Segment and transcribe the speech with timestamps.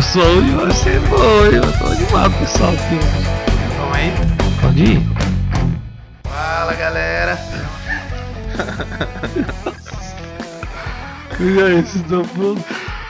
[0.00, 1.56] Hoje vai ser bom, hein?
[1.56, 2.72] Eu tô animado, pessoal.
[2.72, 2.98] Aqui.
[3.78, 4.10] Vamos aí?
[4.62, 5.02] Pode ir?
[6.24, 7.38] Fala galera!
[11.42, 12.62] E aí, vocês estão prontos?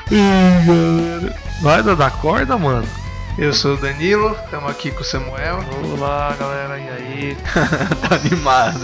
[0.09, 1.35] Ih, galera.
[1.63, 2.87] Vai dar da corda, mano?
[3.37, 5.59] Eu sou o Danilo, estamos aqui com o Samuel.
[5.97, 7.37] Olá, galera, e aí?
[8.09, 8.79] tá animado.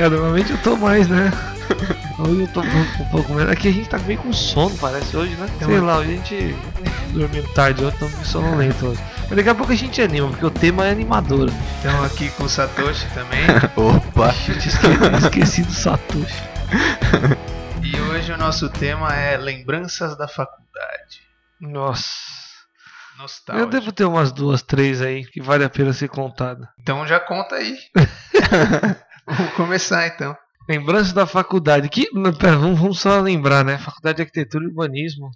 [0.00, 1.30] É, normalmente eu tô mais, né?
[2.22, 3.50] Hoje eu tô um, um pouco menos.
[3.52, 5.46] Aqui a gente tá meio com sono, parece, hoje, né?
[5.58, 6.56] Sei lá, hoje a gente
[7.12, 9.00] dormindo tarde, hoje estamos sonolento hoje.
[9.28, 11.48] Mas daqui a pouco a gente anima, porque o tema é animador.
[11.76, 13.44] Estamos aqui com o Satoshi também.
[13.76, 14.28] Opa!
[14.48, 16.42] Eu tinha esque- esqueci do Satoshi.
[17.82, 21.22] e hoje o nosso tema é lembranças da faculdade.
[21.60, 22.32] Nossa.
[23.18, 23.66] Nostálgico.
[23.66, 26.68] Eu devo ter umas duas, três aí que vale a pena ser contada.
[26.80, 27.76] Então já conta aí.
[29.26, 30.36] Vamos começar então.
[30.78, 31.88] Lembranças da faculdade.
[31.88, 32.06] Que,
[32.38, 33.78] pera, vamos, só lembrar, né?
[33.78, 35.30] Faculdade de Arquitetura e Urbanismo.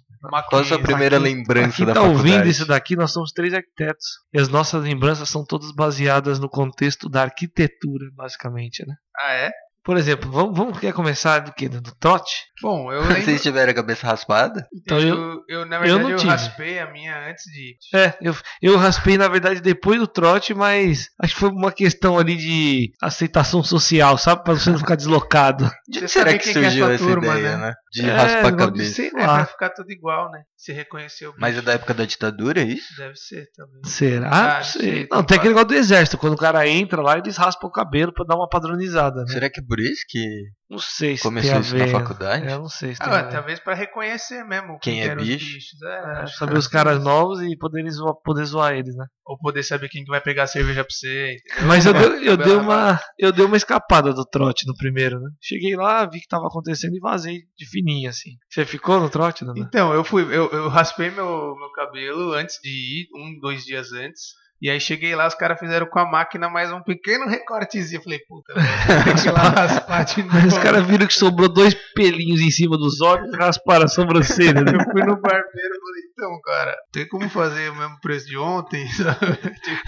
[0.49, 2.27] Qual a sua primeira Aqui- lembrança Quem da tá faculdade?
[2.29, 4.05] ouvindo isso daqui, nós somos três arquitetos.
[4.33, 8.95] E as nossas lembranças são todas baseadas no contexto da arquitetura, basicamente, né?
[9.15, 9.51] Ah, é?
[9.87, 11.69] Por exemplo, vamos, vamos quer começar do que?
[11.69, 12.33] Do trote?
[12.61, 13.21] Bom, eu lembro.
[13.23, 14.67] Vocês tiveram a cabeça raspada?
[14.75, 16.29] Então eu, eu- eu, na eu verdade, não eu, tive.
[16.29, 17.77] raspei a minha antes de.
[17.97, 22.19] É, eu, eu raspei na verdade depois do trote, mas acho que foi uma questão
[22.19, 24.43] ali de aceitação social, sabe?
[24.43, 25.71] Pra você não ficar deslocado.
[25.87, 27.67] De onde será que é surgiu sua essa turma, ideia, né?
[27.67, 27.73] né?
[27.93, 28.93] De É, raspar a cabeça.
[28.93, 29.45] Sei É, pra lá.
[29.45, 30.41] ficar tudo igual, né?
[30.57, 31.33] Se reconheceu.
[31.39, 32.87] Mas é da época da ditadura, é isso?
[32.97, 33.81] Deve ser também.
[33.85, 34.29] Será?
[34.29, 35.07] Ah, não sei.
[35.09, 36.17] Não, tem tem aquele negócio do exército.
[36.17, 39.27] Quando o cara entra lá, eles raspam o cabelo pra dar uma padronizada, né?
[39.31, 41.79] Será que é por isso que Não sei se começou tem a isso ver.
[41.91, 42.45] na faculdade?
[42.47, 45.27] É, eu não sei se tem Ah, talvez pra reconhecer mesmo Quem é eram os
[45.27, 45.45] bicho.
[45.53, 45.81] bichos.
[45.83, 47.05] É, É, saber os caras isso.
[47.05, 49.05] novos e poderem zoar, poder zoar eles, né?
[49.25, 51.35] Ou poder saber quem que vai pegar a cerveja pra você.
[51.35, 51.67] entendeu?
[51.67, 55.19] Mas eu, dei, eu, dei Cabelo uma, eu dei uma escapada do trote no primeiro,
[55.19, 55.29] né?
[55.41, 58.31] Cheguei lá, vi que tava acontecendo e vazei de fininho, assim.
[58.49, 59.59] Você ficou no trote, Dana?
[59.59, 63.91] Então, eu fui, eu, eu raspei meu, meu cabelo antes de ir, um, dois dias
[63.91, 64.21] antes.
[64.59, 68.01] E aí cheguei lá, os caras fizeram com a máquina mais um pequeno recortezinho.
[68.01, 68.67] Falei, puta, velho,
[69.05, 70.47] tem que ir lá raspar de novo.
[70.47, 74.61] Os caras viram que sobrou dois pelinhos em cima dos olhos e rasparam a sobrancelha.
[74.61, 74.71] né?
[74.73, 78.35] Eu fui no barbeiro e falei, então, cara, tem como fazer o mesmo preço de
[78.37, 78.87] ontem?
[78.97, 79.37] sabe?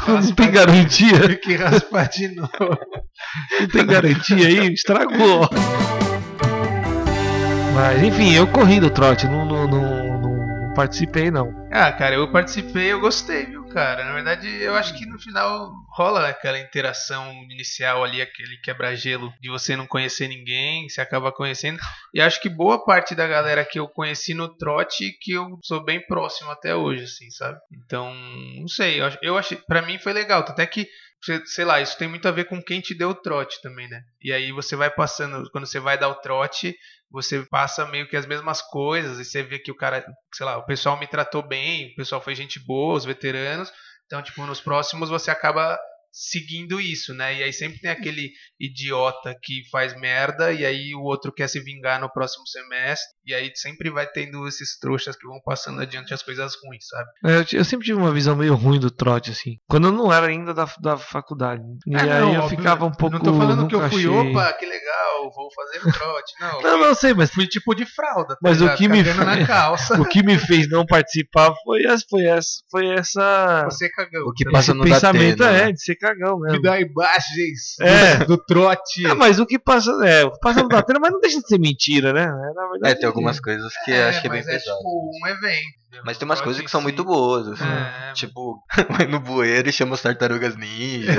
[0.07, 1.19] Não tem garantia?
[1.27, 2.51] Tem que raspar de novo.
[3.59, 4.71] Não tem garantia aí?
[4.71, 5.49] Estragou.
[7.73, 9.81] Mas enfim, eu corri do trote, não, não, não,
[10.19, 10.19] não-
[10.67, 11.49] não participei não.
[11.71, 14.03] Ah, cara, eu participei, eu gostei, viu, cara?
[14.03, 19.49] Na verdade, eu acho que no final rola aquela interação inicial ali, aquele quebra-gelo de
[19.49, 21.79] você não conhecer ninguém, você acaba conhecendo.
[22.13, 25.83] E acho que boa parte da galera que eu conheci no trote que eu sou
[25.83, 27.57] bem próximo até hoje, assim, sabe?
[27.85, 28.13] Então,
[28.59, 30.87] não sei, eu, ach- eu achei, pra mim foi legal, até que
[31.47, 34.01] sei lá, isso tem muito a ver com quem te deu o trote também, né?
[34.21, 36.73] E aí você vai passando, quando você vai dar o trote,
[37.11, 40.57] você passa meio que as mesmas coisas e você vê que o cara, sei lá,
[40.57, 43.71] o pessoal me tratou bem, o pessoal foi gente boa, os veteranos.
[44.05, 45.77] Então, tipo, nos próximos você acaba
[46.11, 47.35] seguindo isso, né?
[47.35, 51.59] E aí sempre tem aquele idiota que faz merda e aí o outro quer se
[51.59, 53.07] vingar no próximo semestre.
[53.25, 57.09] E aí sempre vai tendo esses trouxas que vão passando adiante as coisas ruins, sabe?
[57.25, 59.57] É, Eu, eu sempre tive uma visão meio ruim do trote, assim.
[59.67, 61.61] Quando eu não era ainda da, da faculdade.
[61.85, 63.15] E Ah, aí não, eu óbvio, ficava um pouco.
[63.15, 64.88] Não tô falando que eu fui, achei- opa, que legal,
[65.23, 66.33] vou fazer o trote.
[66.39, 68.29] Não, Não, não sei, mas fui tipo de fralda.
[68.35, 69.93] tá Mas o que me Cagando na fez- calça.
[70.01, 72.05] o que me fez não participar foi essa.
[72.09, 74.23] Foi essa, foi essa Você cagão.
[74.27, 75.71] O que tá passa esse no pensamento Datena, é né?
[75.73, 76.57] de ser cagão mesmo.
[76.57, 78.17] Me dá imagens É.
[78.19, 79.05] do, do trote.
[79.05, 79.91] É, mas o que passa.
[80.05, 82.23] É, o que passa no Datena, mas não deixa de ser mentira, né?
[82.23, 84.77] É, na verdade, É, tem algumas coisas que eu acho que é bem é pesado.
[84.77, 85.79] tipo um evento.
[85.87, 86.03] entendeu?
[86.05, 87.63] Mas tem umas coisas que são muito boas, assim.
[87.63, 88.61] É, Tipo,
[88.97, 91.11] vai no bueiro e chama as tartarugas ninja.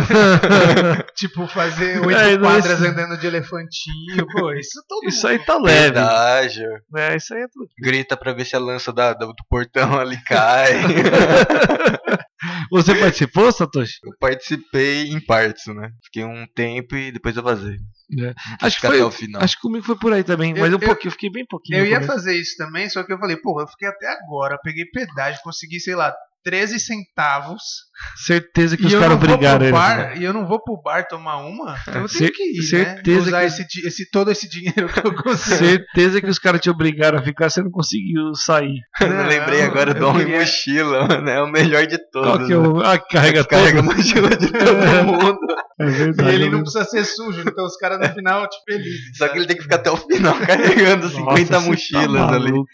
[1.15, 3.90] Tipo, fazer oito É, quadras isso- andando de elefantinho.
[4.33, 5.89] Pô, isso todo Isso aí mundo tá leve.
[5.93, 6.69] Pedágio.
[6.97, 7.69] É, isso aí é tudo.
[7.79, 10.73] Grita pra ver se a lança da, do do portão ali cai.
[12.71, 13.99] Você participou, Satoshi?
[14.05, 15.91] eu participei em partes, né?
[16.05, 17.77] Fiquei um tempo e depois eu vazei.
[18.19, 18.33] É.
[18.63, 19.43] Acho que foi- até o final.
[19.43, 21.45] Acho que comigo foi por aí também, Eu- mas um eu- pouquinho, eu fiquei bem
[21.47, 21.79] pouquinho.
[21.81, 22.13] Eu ia começo.
[22.13, 25.79] fazer isso também, só que eu falei, porra, eu fiquei até agora, peguei pedágio, consegui,
[25.81, 26.15] sei lá,
[26.45, 27.63] 13 centavos.
[28.25, 29.73] Certeza que os eu caras brigaram ele.
[29.73, 33.21] bar, e eu não vou pro bar tomar uma, então eu tenho que ir, certeza
[33.21, 33.27] né?
[33.27, 35.57] Usar que- esse, esse, todo esse dinheiro que eu consigo.
[35.59, 38.81] Certeza que os caras te obrigaram a ficar, você não conseguiu sair.
[39.03, 41.29] Eu Não, lembrei agora do eu Homem queria- Mochila, mano.
[41.29, 42.31] É o melhor de todos.
[42.31, 42.83] Qual que é né?
[42.87, 45.10] Ah, carrega Carrega mochila de todo mundo.
[45.91, 46.35] É E verdade.
[46.35, 49.17] ele não precisa ser sujo, então os caras no final, tipo, felizes.
[49.17, 52.33] Só que ele tem que ficar até o final carregando 50 Nossa, você tá mochilas
[52.33, 52.51] ali.
[52.53, 52.69] maluco.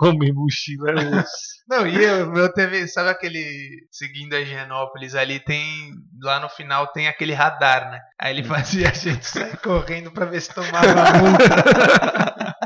[0.00, 1.24] Homem mochila é.
[1.68, 3.44] Não, e eu, meu teve, sabe aquele
[3.90, 5.92] seguindo a Higienópolis ali tem
[6.22, 8.00] lá no final tem aquele radar, né?
[8.18, 10.86] Aí ele fazia a gente sair correndo pra ver se tomava
[11.18, 12.54] multa.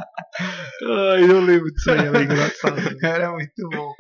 [0.84, 2.76] Ai, eu lembro disso aí, era engraçado.
[3.02, 3.92] Era muito bom.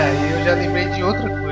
[0.00, 1.49] Aí eu já lembrei de outra coisa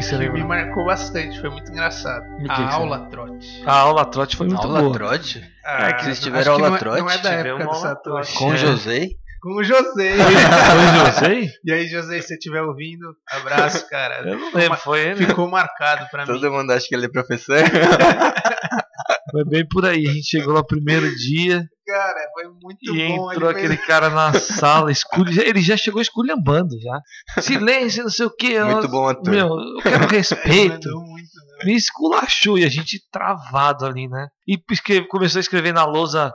[0.00, 0.44] que, O que que você me lembra?
[0.64, 2.24] marcou bastante, foi muito engraçado.
[2.34, 3.62] O que que a você aula trote.
[3.66, 4.92] A aula trote foi muito Aula boa.
[4.92, 5.42] trote?
[5.64, 7.00] Ah, É que tiveram que aula não é- trote?
[7.00, 8.34] Não é da época do Satoshi.
[8.38, 8.56] Com o.
[8.56, 9.06] José?
[9.42, 10.14] Com o José.
[10.16, 11.52] Foi José?
[11.64, 14.20] e aí, José, se você estiver ouvindo, abraço, cara.
[14.26, 15.26] Eu não Ficou lembro, foi ele.
[15.26, 16.32] Ficou marcado pra mim.
[16.32, 17.58] Todo mundo acha que ele é professor?
[19.30, 20.06] Foi bem por aí.
[20.06, 21.64] A gente chegou lá no primeiro dia
[21.94, 23.32] Cara, foi muito e bom.
[23.32, 25.30] entrou ele aquele fez- cara na sala, escuro.
[25.40, 27.00] Ele já chegou esculhambando já.
[27.40, 28.58] Silêncio, não sei o que.
[28.62, 29.30] Muito bom ator.
[29.32, 30.88] Meu, eu quero respeito.
[30.90, 31.12] muito,
[31.58, 31.64] né?
[31.64, 34.26] Me esculachou e a gente travado ali, né?
[34.46, 36.32] E escreve- começou a escrever na lousa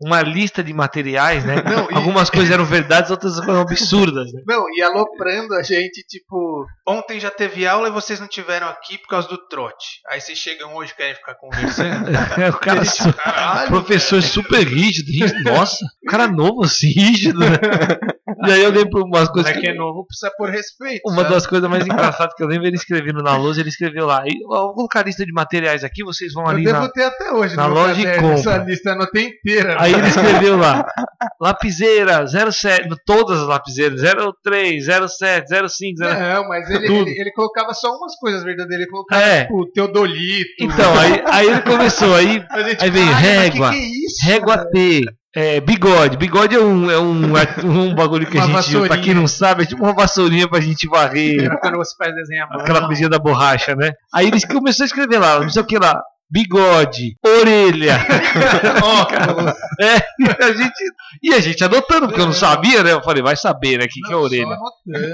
[0.00, 1.56] uma lista de materiais, né?
[1.62, 4.42] Não, e- Algumas coisas eram verdades, outras eram absurdas, né?
[4.46, 8.96] Não, e aloprando a gente, tipo, ontem já teve aula e vocês não tiveram aqui
[8.98, 10.00] por causa do trote.
[10.08, 12.08] Aí vocês chegam hoje e querem ficar conversando.
[12.50, 15.42] o cara, su- Caralho, professor super rígido, rígido.
[15.44, 17.56] Nossa, o cara novo assim, rígido, né?
[18.46, 19.32] E aí eu lembro umas cara.
[19.32, 21.00] coisas Moleque que é novo, precisa por respeito.
[21.06, 21.34] Uma sabe?
[21.34, 24.32] das coisas mais engraçadas que eu lembro ele escrevendo na lousa, ele escreveu lá, "E,
[24.48, 26.88] ó, vou colocar a lista de materiais aqui, vocês vão Eu ali devo na...
[26.88, 28.32] ter até hoje na loja e compra.
[28.34, 29.76] essa lista, anotei inteira.
[29.78, 30.84] Aí ele escreveu lá,
[31.40, 34.00] lapiseira 07, todas as lapiseiras,
[34.42, 36.18] 03, 07, 05, 0...
[36.20, 38.82] Não, mas ele, ele, ele colocava só umas coisas verdadeiras.
[38.84, 39.42] Ele colocava, É.
[39.42, 40.50] tipo, Teodolito.
[40.60, 43.88] Então, aí, aí ele começou, aí gente, aí veio "Caralho, mas régua, Que que é
[44.06, 44.26] isso?
[44.26, 45.04] régua T,
[45.34, 47.32] é, bigode, bigode é um, é um,
[47.64, 50.88] um bagulho que a gente, pra quem não sabe, é tipo uma vassourinha pra gente
[50.88, 53.92] varrer, quando você faz desenhar aquela coisinha da borracha, né?
[54.12, 57.98] Aí ele começou a escrever lá, não sei o que lá, bigode, orelha,
[58.82, 59.52] Óculos.
[59.80, 60.84] É, e a gente,
[61.22, 62.92] e a gente anotando, porque eu não sabia, né?
[62.92, 63.86] Eu falei, vai saber, né?
[63.86, 64.58] O que, que é orelha?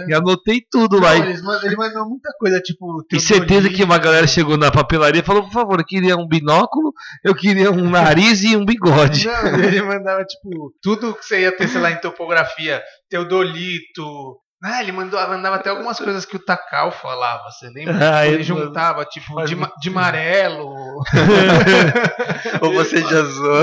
[0.09, 1.15] E anotei tudo lá.
[1.15, 3.05] Não, ele mandou muita coisa, tipo.
[3.13, 6.27] e certeza que uma galera chegou na papelaria e falou, por favor, eu queria um
[6.27, 6.93] binóculo,
[7.25, 9.27] eu queria um nariz e um bigode.
[9.27, 14.37] Não, ele mandava, tipo, tudo que você ia ter, sei lá, em topografia, Teodolito.
[14.69, 17.95] Ah, ele mandou, mandava até algumas coisas que o Takal falava, você lembra?
[18.19, 20.75] Ah, ele juntava, tipo, de, de amarelo.
[22.61, 23.63] Ou você já zoou?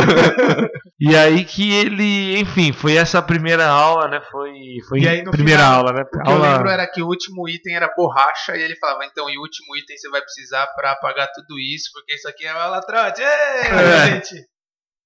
[0.98, 4.22] E aí que ele, enfim, foi essa primeira aula, né?
[4.32, 4.54] Foi,
[4.88, 6.04] foi E aí, primeira final, aula, né?
[6.04, 9.30] O que eu lembro era que o último item era borracha, e ele falava, então,
[9.30, 12.54] e o último item você vai precisar pra apagar tudo isso, porque isso aqui é
[12.54, 13.22] uma latrote.
[13.22, 14.06] Ei, É.
[14.08, 14.36] gente!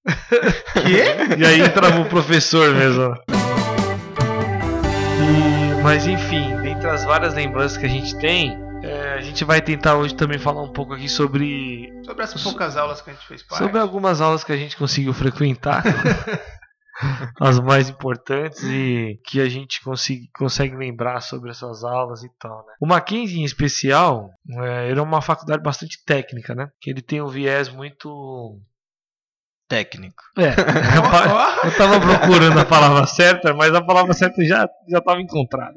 [0.85, 1.35] Quê?
[1.39, 3.15] E aí entrava o professor mesmo.
[5.87, 9.95] Mas enfim, dentre as várias lembranças que a gente tem, é, a gente vai tentar
[9.95, 13.41] hoje também falar um pouco aqui sobre, Sobre as poucas aulas que a gente fez
[13.41, 13.63] parte.
[13.63, 15.83] sobre algumas aulas que a gente conseguiu frequentar.
[17.39, 22.65] as mais importantes e que a gente consiga, consegue lembrar sobre essas aulas e tal,
[22.67, 22.73] né?
[22.81, 24.29] O Mackenzie em especial,
[24.59, 26.67] é, ele é uma faculdade bastante técnica, né?
[26.81, 28.59] Que ele tem um viés muito
[29.67, 30.23] Técnico.
[30.37, 30.53] é,
[31.67, 35.73] Eu tava procurando a palavra certa, mas a palavra certa já já estava encontrada.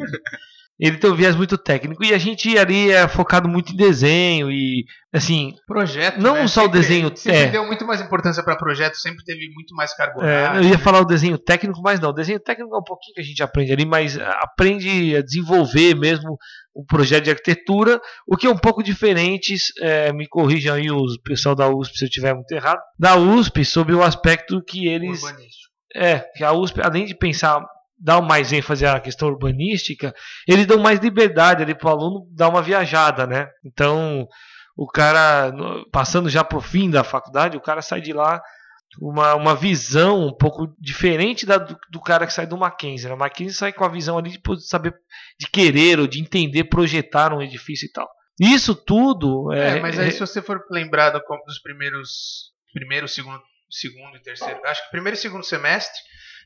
[0.80, 4.50] Ele tem um viés muito técnico e a gente ali é focado muito em desenho
[4.50, 6.18] e assim, Projeto.
[6.20, 6.46] Não né?
[6.48, 7.46] só o Sempre- desenho- Sempre é.
[7.50, 11.00] deu muito mais importância pra projeto, sempre teve muito mais carga é, eu ia falar
[11.00, 13.72] o desenho técnico, mas não, o desenho técnico é um pouquinho que a gente aprende
[13.72, 16.38] ali, mas aprende a desenvolver mesmo
[16.74, 21.18] o projeto de arquitetura, o que é um pouco diferente, é, me corrijam aí os
[21.22, 25.22] pessoal da USP se eu estiver muito errado, da USP sobre o aspecto que eles
[25.22, 25.68] urbanístico.
[25.94, 27.60] É, que a USP, além de pensar,
[28.00, 30.14] dar mais ênfase à questão urbanística,
[30.48, 33.48] eles dão mais liberdade ali para o aluno dar uma viajada, né?
[33.64, 34.26] Então,
[34.76, 35.52] o cara,
[35.92, 38.40] passando já para o fim da faculdade, o cara sai de lá
[38.98, 43.08] com uma, uma visão um pouco diferente da, do, do cara que sai do Mackenzie.
[43.08, 43.14] Né?
[43.14, 44.94] O Mackenzie sai com a visão ali de saber,
[45.38, 48.08] de querer ou de entender, projetar um edifício e tal.
[48.40, 52.50] Isso tudo É, é, mas aí se você for lembrado como dos primeiros.
[52.72, 54.60] Primeiro, segundo, segundo e terceiro.
[54.64, 56.00] Acho que primeiro e segundo semestre.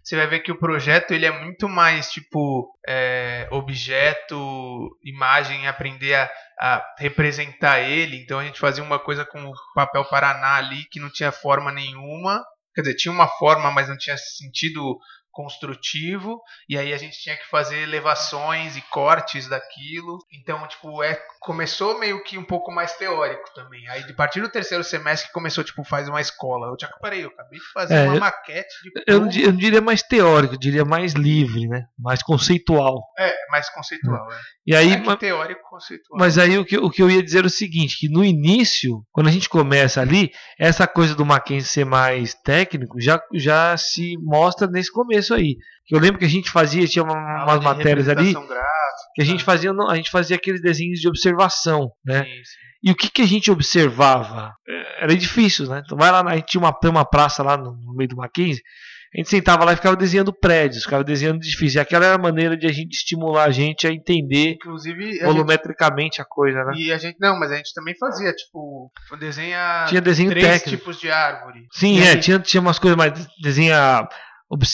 [0.04, 6.14] Você vai ver que o projeto ele é muito mais tipo é, objeto, imagem, aprender
[6.14, 6.30] a,
[6.60, 8.18] a representar ele.
[8.18, 11.72] Então a gente fazia uma coisa com o papel Paraná ali que não tinha forma
[11.72, 12.44] nenhuma.
[12.74, 14.98] Quer dizer, tinha uma forma, mas não tinha sentido
[15.34, 16.40] construtivo.
[16.68, 20.18] E aí a gente tinha que fazer elevações e cortes daquilo.
[20.32, 23.86] Então, tipo, é, começou meio que um pouco mais teórico também.
[23.88, 26.68] Aí, a partir do terceiro semestre, que começou, tipo, faz uma escola.
[26.68, 29.52] Eu já parei, eu acabei de fazer É, uma eu- maquete de eu, não eu
[29.52, 31.84] não diria mais teórico, eu diria mais livre, né?
[31.98, 33.02] Mais conceitual.
[33.18, 34.36] É, mais conceitual, é.
[34.66, 36.18] E aí, é que teórico conceitual.
[36.18, 39.04] Mas aí o que, o que eu ia dizer é o seguinte, que no início,
[39.12, 44.16] quando a gente começa ali, essa coisa do Mackenzie ser mais técnico já, já se
[44.22, 45.56] mostra nesse começo aí.
[45.86, 48.54] Que eu lembro que a gente fazia, tinha uma- umas matérias ali, gráfica,
[49.14, 52.24] que a gente fazia, não, a gente fazia aqueles desenhos de observação, né?
[52.24, 52.64] sim, sim.
[52.86, 54.52] E o que, que a gente observava?
[54.68, 55.80] É, Era edifícios, né?
[55.84, 58.62] Então vai lá, a gente tinha uma, uma praça lá no, no meio do Mackenzie,
[59.14, 61.76] A gente sentava lá e ficava desenhando prédios, ficava desenhando edifícios.
[61.76, 65.12] E aquela era a maneira de a gente estimular a gente a entender Inclusive, a
[65.12, 66.72] gente, volumetricamente a coisa, né?
[66.76, 67.16] e a gente.
[67.20, 68.90] Não, mas a gente também fazia, tipo,
[69.20, 70.78] desenha Tinha desenho três técnico.
[70.78, 71.66] tipos de árvore.
[71.72, 73.12] Sim, E é, aí- tinha, tinha umas coisas mais.
[73.40, 74.06] Desenha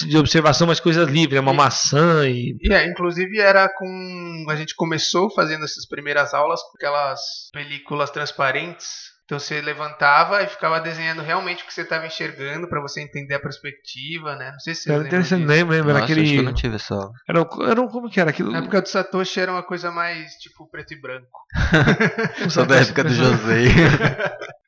[0.07, 1.41] de observação, mas coisas livres, né?
[1.41, 2.57] uma E- maçã e.
[2.61, 4.47] E é, inclusive era com.
[4.49, 7.21] A gente começou fazendo essas primeiras aulas com aquelas
[7.53, 9.11] películas transparentes.
[9.25, 13.35] Então você levantava e ficava desenhando realmente o que você estava enxergando pra você entender
[13.37, 14.51] a perspectiva, né?
[14.51, 15.53] Não sei se vocês Era interessante, disso.
[15.53, 15.91] lembro, lembro.
[15.91, 16.43] Era Nossa, acho que eu aquele.
[16.47, 17.13] não tive essa aula.
[17.29, 17.39] Era,
[17.71, 18.51] era um- como que era aquilo?
[18.51, 21.29] Na época do Satoshi era uma coisa mais tipo preto e branco.
[22.51, 23.67] Sou da época do José.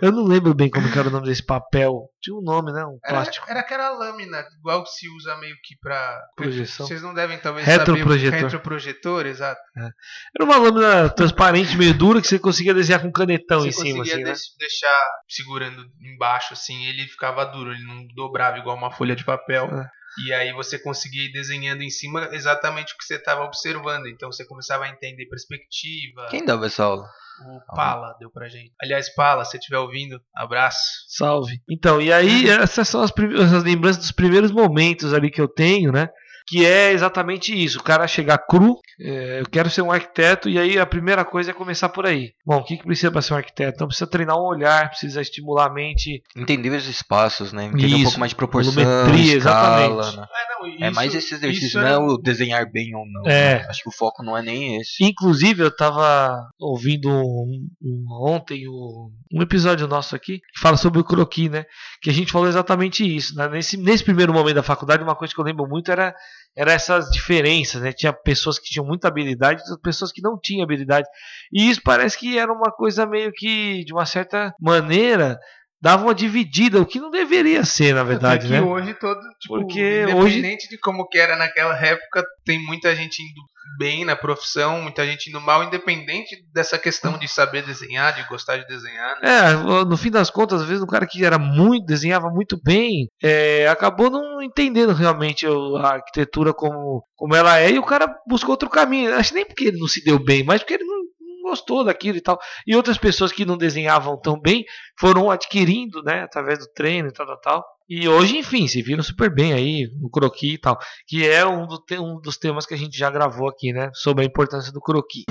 [0.00, 2.08] Eu não lembro bem como era o nome desse papel.
[2.22, 2.84] Tinha um nome, né?
[2.84, 3.46] Um Era, plástico.
[3.48, 6.18] era aquela lâmina, igual que se usa meio que pra.
[6.34, 6.86] Projeção.
[6.86, 8.30] Vocês não devem talvez Retroprojetor.
[8.30, 8.42] saber.
[8.44, 9.60] Retroprojetor, exato.
[9.76, 13.72] Era uma lâmina transparente, meio dura, que você conseguia desenhar com um canetão Você em
[13.72, 14.56] cima, conseguia assim, né?
[14.58, 19.66] deixar segurando embaixo, assim, ele ficava duro, ele não dobrava igual uma folha de papel.
[19.66, 19.96] É.
[20.24, 24.06] E aí você conseguia ir desenhando em cima exatamente o que você estava observando.
[24.06, 26.28] Então você começava a entender perspectiva.
[26.30, 27.06] Quem dava essa aula?
[27.44, 28.72] O Pala deu pra gente.
[28.80, 30.78] Aliás, Pala, se você estiver ouvindo, abraço.
[31.06, 31.60] Salve.
[31.68, 33.12] Então, e aí, essas são as,
[33.52, 36.08] as lembranças dos primeiros momentos ali que eu tenho, né?
[36.46, 37.78] Que é exatamente isso.
[37.78, 41.50] O cara chegar cru, é, eu quero ser um arquiteto, e aí a primeira coisa
[41.50, 42.30] é começar por aí.
[42.46, 43.74] Bom, o que, que precisa para ser um arquiteto?
[43.74, 46.22] Então precisa treinar o olhar, precisa estimular a mente.
[46.36, 47.64] Entender os espaços, né?
[47.64, 50.16] Entender um Isso, pouco mais de proporção, volumetria, escala, exatamente.
[50.18, 50.26] né?
[50.30, 53.22] Ah, não, É isso- mais esse exercício, isso não é o desenhar bem ou não.
[53.28, 53.56] É.
[53.60, 53.66] né?
[53.68, 55.02] Acho que o foco não é nem esse.
[55.04, 61.00] Inclusive, eu tava ouvindo um- um- ontem um, um episódio nosso aqui que fala sobre
[61.00, 61.64] o croquis, né?
[62.00, 63.34] Que a gente falou exatamente isso.
[63.34, 63.48] Né?
[63.48, 66.14] Nesse, nesse primeiro momento da faculdade, uma coisa que eu lembro muito era,
[66.56, 67.92] era essas diferenças, né?
[67.92, 71.06] Tinha pessoas que tinham muita habilidade e pessoas que não tinham habilidade.
[71.52, 75.38] E isso parece que era uma coisa meio que, de uma certa maneira,
[75.80, 78.60] dava uma dividida, o que não deveria ser, na verdade, é que né?
[78.60, 83.42] hoje todo, tipo, Porque independente de como que era naquela época, tem muita gente indo
[83.78, 88.56] bem na profissão, muita gente indo mal, independente dessa questão de saber desenhar, de gostar
[88.56, 89.50] de desenhar, né?
[89.50, 93.08] É, no fim das contas, às vezes o cara que era muito, desenhava muito bem,
[93.22, 98.52] é, acabou não entendendo realmente a arquitetura como, como ela é e o cara buscou
[98.52, 99.14] outro caminho.
[99.14, 101.05] Acho nem porque ele não se deu bem, mas porque ele não
[101.48, 102.38] gostou daquilo e tal.
[102.66, 104.64] E outras pessoas que não desenhavam tão bem
[104.98, 107.64] foram adquirindo, né, através do treino e tal, tal, tal.
[107.88, 110.76] E hoje, enfim, se viram super bem aí no croquis e tal,
[111.06, 113.90] que é um, do te- um dos temas que a gente já gravou aqui, né,
[113.94, 115.24] sobre a importância do croquis.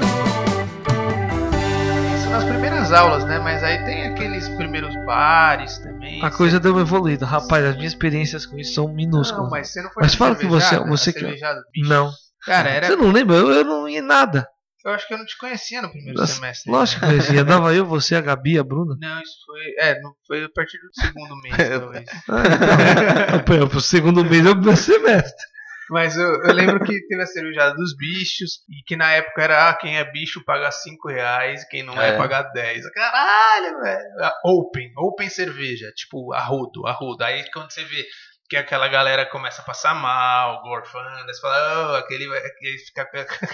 [2.18, 3.40] Isso nas primeiras aulas, né?
[3.40, 6.24] Mas aí tem aqueles primeiros bares também.
[6.24, 7.26] A coisa deu uma evoluída.
[7.26, 9.44] Rapaz, as minhas experiências com isso são minúsculas.
[9.44, 10.90] Não, mas você não foi Mas fala que você- cervejada?
[10.90, 11.90] você que- bicho?
[11.90, 12.12] Não.
[12.46, 12.88] Cara, era.
[12.88, 13.36] Você não lembra?
[13.38, 14.48] Eu, eu não ia nada.
[14.86, 16.72] Eu acho que eu não te conhecia no primeiro Nossa, semestre.
[16.72, 17.42] Lógico que conhecia.
[17.42, 18.96] Andava eu, você, a Gabi, a Bruna.
[19.00, 19.74] Não, isso foi.
[19.80, 22.06] É, não, foi a partir do segundo mês, talvez.
[22.30, 23.68] Ah, então.
[23.68, 25.44] Pro segundo mês é o primeiro semestre.
[25.90, 29.70] Mas eu, eu lembro que teve a cervejada dos bichos e que na época era
[29.70, 32.18] ah, quem é bicho paga 5 reais, quem não é, É.
[32.18, 32.90] paga 10.
[32.92, 34.06] Caralho, velho.
[34.20, 37.24] Ah, Open, open cerveja, tipo arrodo, arrodo.
[37.24, 38.04] Aí quando você vê
[38.50, 43.18] que aquela galera começa a passar mal, gorfando, você fala, oh, aquele, aquele fica com
[43.20, 43.54] aquela-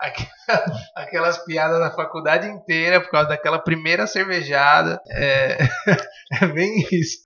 [0.94, 5.00] aquelas piadas na faculdade inteira por causa daquela primeira cervejada.
[5.10, 5.58] É,
[6.42, 7.18] é bem isso.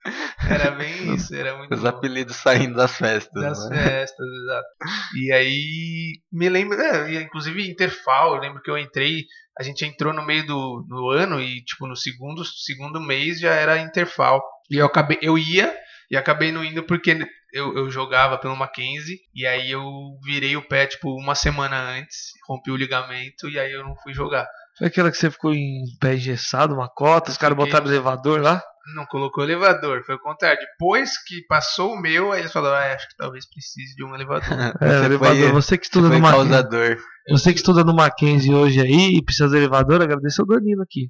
[0.49, 3.41] Era bem isso, era muito Os bom apelidos saindo das festas.
[3.41, 3.83] das né?
[3.83, 4.67] festas, exato.
[5.15, 9.25] E aí me lembro, é, inclusive Interfal, eu lembro que eu entrei,
[9.57, 13.53] a gente entrou no meio do, do ano e tipo no segundo segundo mês já
[13.53, 14.41] era Interfal.
[14.69, 15.73] E eu acabei, eu ia
[16.09, 17.17] e acabei não indo porque
[17.53, 19.83] eu, eu jogava pelo Mackenzie e aí eu
[20.23, 24.13] virei o pé tipo uma semana antes, rompi o ligamento e aí eu não fui
[24.13, 24.47] jogar.
[24.77, 28.41] Foi aquela que você ficou em pé engessado, uma cota, os caras botaram o elevador
[28.41, 28.61] lá.
[28.95, 30.59] Não colocou elevador, foi o contrário.
[30.59, 34.13] Depois que passou o meu, aí eles falaram, ah, acho que talvez precise de um
[34.15, 34.43] elevador.
[34.81, 35.37] É, Você elevador.
[35.37, 36.97] foi- você que Você estuda foi no Mackenzie.
[37.29, 41.07] Você que estuda no Mackenzie hoje aí e precisa do elevador, agradeço ao Danilo aqui.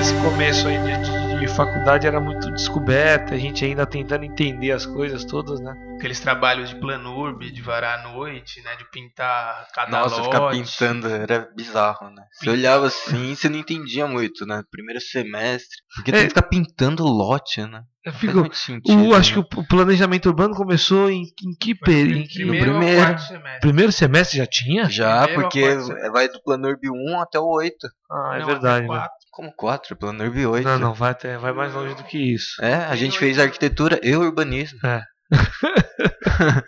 [0.00, 4.72] Esse começo aí de, de- de faculdade era muito descoberta, a gente ainda tentando entender
[4.72, 5.72] as coisas todas, né?
[5.96, 8.74] Aqueles trabalhos de planurb, de varar à noite, né?
[8.76, 10.28] De pintar cada Nossa, lote.
[10.30, 12.22] ficar pintando era bizarro, né?
[12.32, 14.62] Você olhava assim você não entendia muito, né?
[14.70, 15.76] Primeiro semestre.
[15.94, 16.14] Porque É.
[16.14, 17.82] tem que ficar pintando lote, né?
[18.14, 19.46] Fico, sentido, o, acho né?
[19.50, 22.20] que o planejamento urbano começou em, em que período?
[22.20, 23.18] Em que- Primeiro, primeiro.
[23.18, 23.60] semestre.
[23.60, 24.88] primeiro semestre já tinha?
[24.88, 27.86] Já, primeiro porque vai do Planurb 1 até o 8.
[28.10, 28.86] Ah, é Não, verdade.
[28.86, 29.08] até né?
[29.30, 29.52] Quatro.
[29.52, 29.96] Como 4?
[29.96, 30.64] Planurb 8.
[30.64, 32.62] Não, não, vai, até, vai mais longe do que isso.
[32.62, 34.78] É, a gente fez arquitetura e urbanismo.
[34.84, 35.02] É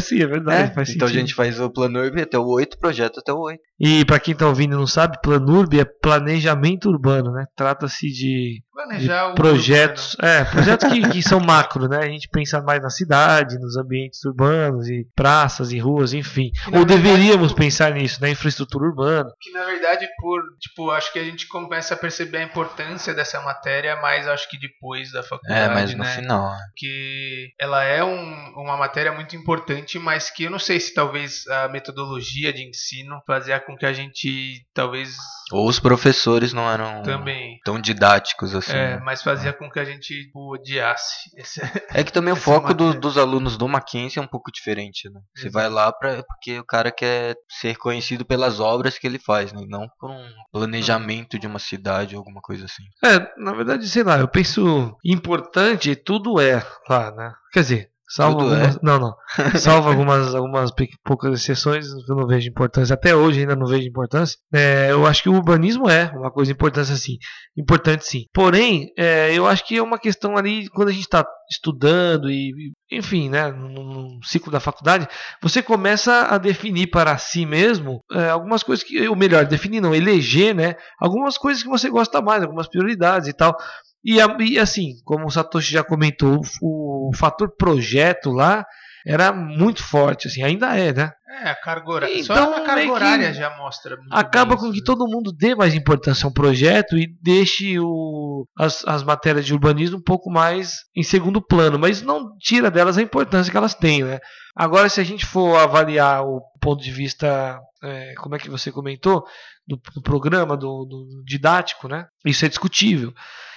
[0.00, 0.70] sim, é verdade.
[0.70, 3.60] É, faz então a gente faz o Planurb até o 8, projeto até o 8.
[3.80, 7.44] E pra quem tá ouvindo e não sabe, Planurb é planejamento urbano, né?
[7.56, 11.98] Trata-se de Planejar o projetos, é, projetos que, que são macro, né?
[11.98, 16.50] A gente pensa mais na cidade, nos ambientes urbanos e praças e ruas, enfim.
[16.66, 19.30] Ou verdade, deveríamos pensar nisso, na infraestrutura urbana.
[19.40, 23.40] Que na verdade, por tipo, acho que a gente começa a perceber a importância dessa
[23.42, 26.14] matéria, mas acho que depois da faculdade, É, mas no né?
[26.16, 26.50] final.
[26.50, 26.58] né?
[26.76, 31.46] que ela é um- uma matéria muito importante, mas que eu não sei se talvez
[31.48, 35.14] a metodologia de ensino fazia com que a gente talvez
[35.52, 38.72] Ou os professores não eram também tão didáticos assim.
[38.72, 39.00] é, né?
[39.04, 41.30] mas fazia com que a gente tipo, odiasse.
[41.36, 42.36] Esse- É que também o
[42.72, 45.20] foco do- dos alunos do Mackenzie é um pouco diferente, né?
[45.36, 49.52] Você vai lá pra, porque o cara quer ser conhecido pelas obras que ele faz,
[49.52, 49.62] né?
[49.68, 52.82] Não por um planejamento de uma cidade ou alguma coisa assim.
[53.04, 57.32] É, na verdade, sei lá, eu penso importante, tudo é lá, né?
[57.52, 58.66] Quer dizer, salvo Tudo é?
[58.66, 58.82] algumas.
[58.82, 59.14] Não, não.
[59.58, 60.70] Salvo algumas, algumas
[61.04, 62.94] poucas exceções que eu não vejo importância.
[62.94, 64.38] Até hoje ainda não vejo importância.
[64.52, 67.16] É, eu acho que o urbanismo é uma coisa importante assim.
[67.56, 68.26] Importante sim.
[68.32, 72.52] Porém, é, eu acho que é uma questão ali, quando a gente está estudando e,
[72.90, 75.06] enfim, né, no, no ciclo da faculdade,
[75.42, 79.94] você começa a definir para si mesmo é, algumas coisas que, ou melhor, definir não,
[79.94, 83.56] eleger, né, algumas coisas que você gosta mais, algumas prioridades e tal.
[84.04, 88.64] E, a- e, assim, como o Satoshi já comentou, o, o fator projeto lá
[89.06, 91.10] era muito forte, assim, ainda é, né?
[91.42, 92.24] É, a carga horária.
[92.24, 93.96] Só Então, a meio carga horária já mostra.
[93.96, 94.84] muito Acaba com isso, que né?
[94.86, 99.98] todo mundo dê mais importância ao projeto e deixe o, as, as matérias de urbanismo
[99.98, 104.02] um pouco mais em segundo plano, mas não tira delas a importância que elas têm,
[104.04, 104.20] né?
[104.56, 108.70] Agora, se a gente for avaliar o ponto de vista, é, como é que você
[108.72, 109.24] comentou,
[109.66, 112.06] do, do programa, do, do didático, né?
[112.24, 113.12] Isso é discutível.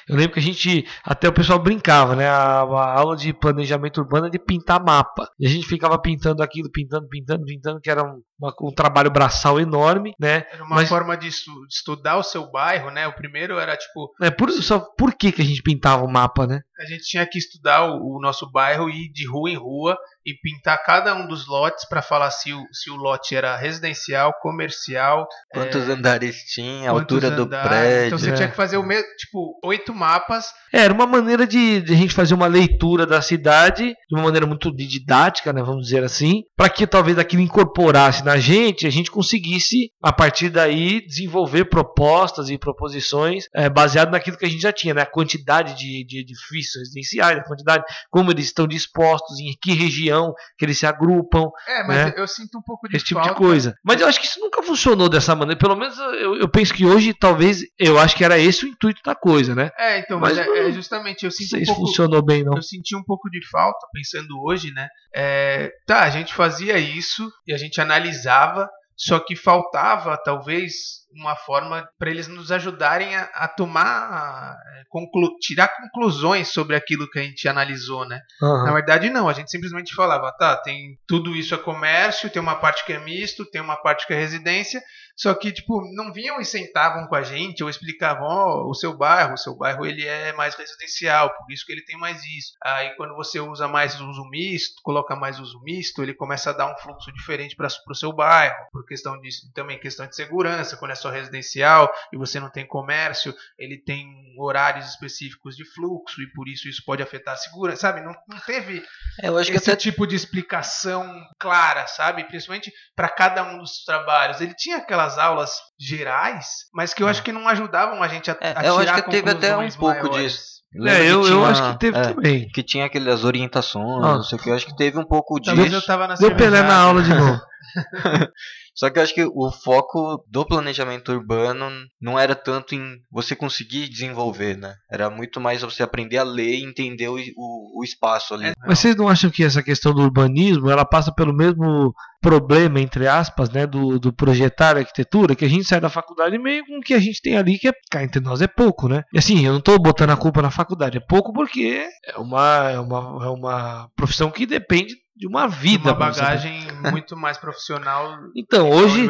[0.08, 2.28] Eu lembro que a gente, até o pessoal brincava, né?
[2.30, 5.30] A, a aula de planejamento urbano é de pintar mapa.
[5.40, 9.12] E a gente ficava pintando aquilo, pintando, pintando, pintando, que era um, uma- um trabalho
[9.12, 10.46] braçal enorme, né?
[10.52, 13.08] Era uma Mas- forma de, estu- de estudar o seu bairro, né?
[13.08, 16.48] O primeiro era tipo, É, por, só, por que, que a gente pintava o mapa,
[16.48, 16.62] né?
[16.80, 19.98] A gente tinha que estudar o, o nosso bairro e ir de rua em rua
[20.26, 24.34] e pintar cada um dos lotes para falar se o, se o lote era residencial,
[24.42, 27.68] comercial, Quantos andares tinha, altura do andares.
[27.70, 28.08] prédio.
[28.08, 28.34] Então você É.
[28.34, 30.48] tinha que fazer o mesmo, tipo, oito mapas.
[30.74, 34.24] É, Era uma maneira de, de a gente fazer uma leitura da cidade de uma
[34.24, 38.86] maneira muito di- didática, né, vamos dizer assim, para que talvez aquilo incorporasse na gente,
[38.86, 44.50] a gente conseguisse a partir daí desenvolver propostas e proposições é, baseado naquilo que a
[44.50, 48.68] gente já tinha, né, a quantidade de, de edifícios residenciais, a quantidade como eles estão
[48.68, 52.14] dispostos, em que região que eles se agrupam, É, mas Né?
[52.18, 53.34] eu sinto um pouco de esse tipo falta.
[53.36, 53.76] de coisa.
[53.84, 55.60] Mas eu acho que isso nunca funcionou dessa maneira.
[55.60, 59.02] Pelo menos eu, eu penso que hoje, talvez, eu acho que era esse o intuito
[59.04, 59.70] da coisa, né?
[59.78, 62.56] É, então, mas, Mas é, é justamente eu sei um pouco funcionou bem, não.
[62.56, 64.88] eu senti um pouco de falta, pensando hoje, né?
[65.16, 70.74] É, tá, a gente fazia isso e a gente analisava, só que faltava, talvez,
[71.16, 77.10] uma forma para eles nos ajudarem a, a tomar, é, conclu- tirar conclusões sobre aquilo
[77.10, 78.20] que a gente analisou, né?
[78.42, 78.64] Aham.
[78.66, 82.56] Na verdade, não, a gente simplesmente falava, tá, tem tudo isso é comércio, tem uma
[82.56, 84.82] parte que é misto, tem uma parte que é residência,
[85.18, 88.96] só que, tipo, não vinham e sentavam com a gente ou explicavam, ó, o seu
[88.96, 92.54] bairro, o seu bairro ele é mais residencial, por isso que ele tem mais isso.
[92.64, 96.72] Aí quando você usa mais uso misto, coloca mais uso misto, ele começa a dar
[96.72, 100.92] um fluxo diferente para o seu bairro, por questão disso, também questão de segurança, quando
[100.92, 106.32] é só residencial e você não tem comércio, ele tem horários específicos de fluxo e
[106.32, 108.02] por isso isso pode afetar a segurança, sabe?
[108.02, 108.84] Não, não teve
[109.22, 112.24] É, esse até tipo de explicação clara, sabe?
[112.26, 114.42] Principalmente para cada um dos trabalhos.
[114.42, 118.38] Ele tinha aquelas aulas gerais, mas que eu acho que não ajudavam a gente a,
[118.42, 120.32] É, a eu acho tirar que teve até um pouco maiores.
[120.34, 120.58] disso.
[120.86, 122.48] É, eu, que eu tinha- acho que teve é, também.
[122.50, 124.16] Que tinha aquelas orientações, Ah.
[124.16, 124.50] não sei o que.
[124.50, 125.88] Eu acho que teve um pouco Talvez eu disso.
[125.88, 127.40] tava na Deu Pelé na aula de novo.
[128.76, 131.68] Só que eu acho que o foco do planejamento urbano
[132.00, 134.76] não era tanto em você conseguir desenvolver, né?
[134.92, 138.52] Era muito mais você aprender a ler e entender o, o, o espaço ali.
[138.68, 141.92] Mas vocês não acham que essa questão do urbanismo ela passa pelo mesmo
[142.22, 146.66] problema, entre aspas, né, do, do projetar arquitetura, que a gente sai da faculdade meio
[146.66, 149.04] com o que a gente tem ali, que é, cá entre nós é pouco, né?
[149.12, 152.70] E assim, eu não tô botando a culpa na faculdade, é pouco porque é uma,
[152.70, 155.90] é uma, é uma profissão que depende de uma vida.
[155.90, 159.08] uma bagagem muito mais profissional Então, hoje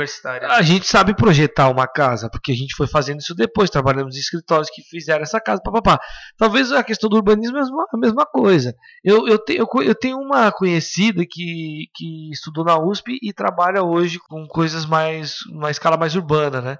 [0.50, 4.20] a gente sabe projetar uma casa, porque a gente foi fazendo isso depois, trabalhamos em
[4.20, 6.00] escritórios que fizeram essa casa, papapá.
[6.38, 8.74] Talvez a questão do urbanismo é a mesma, coisa.
[9.04, 13.84] Eu, eu, te- eu, eu tenho uma conhecida que, que estudou na USP e trabalha
[13.84, 16.78] hoje com coisas mais, uma escala mais urbana, né?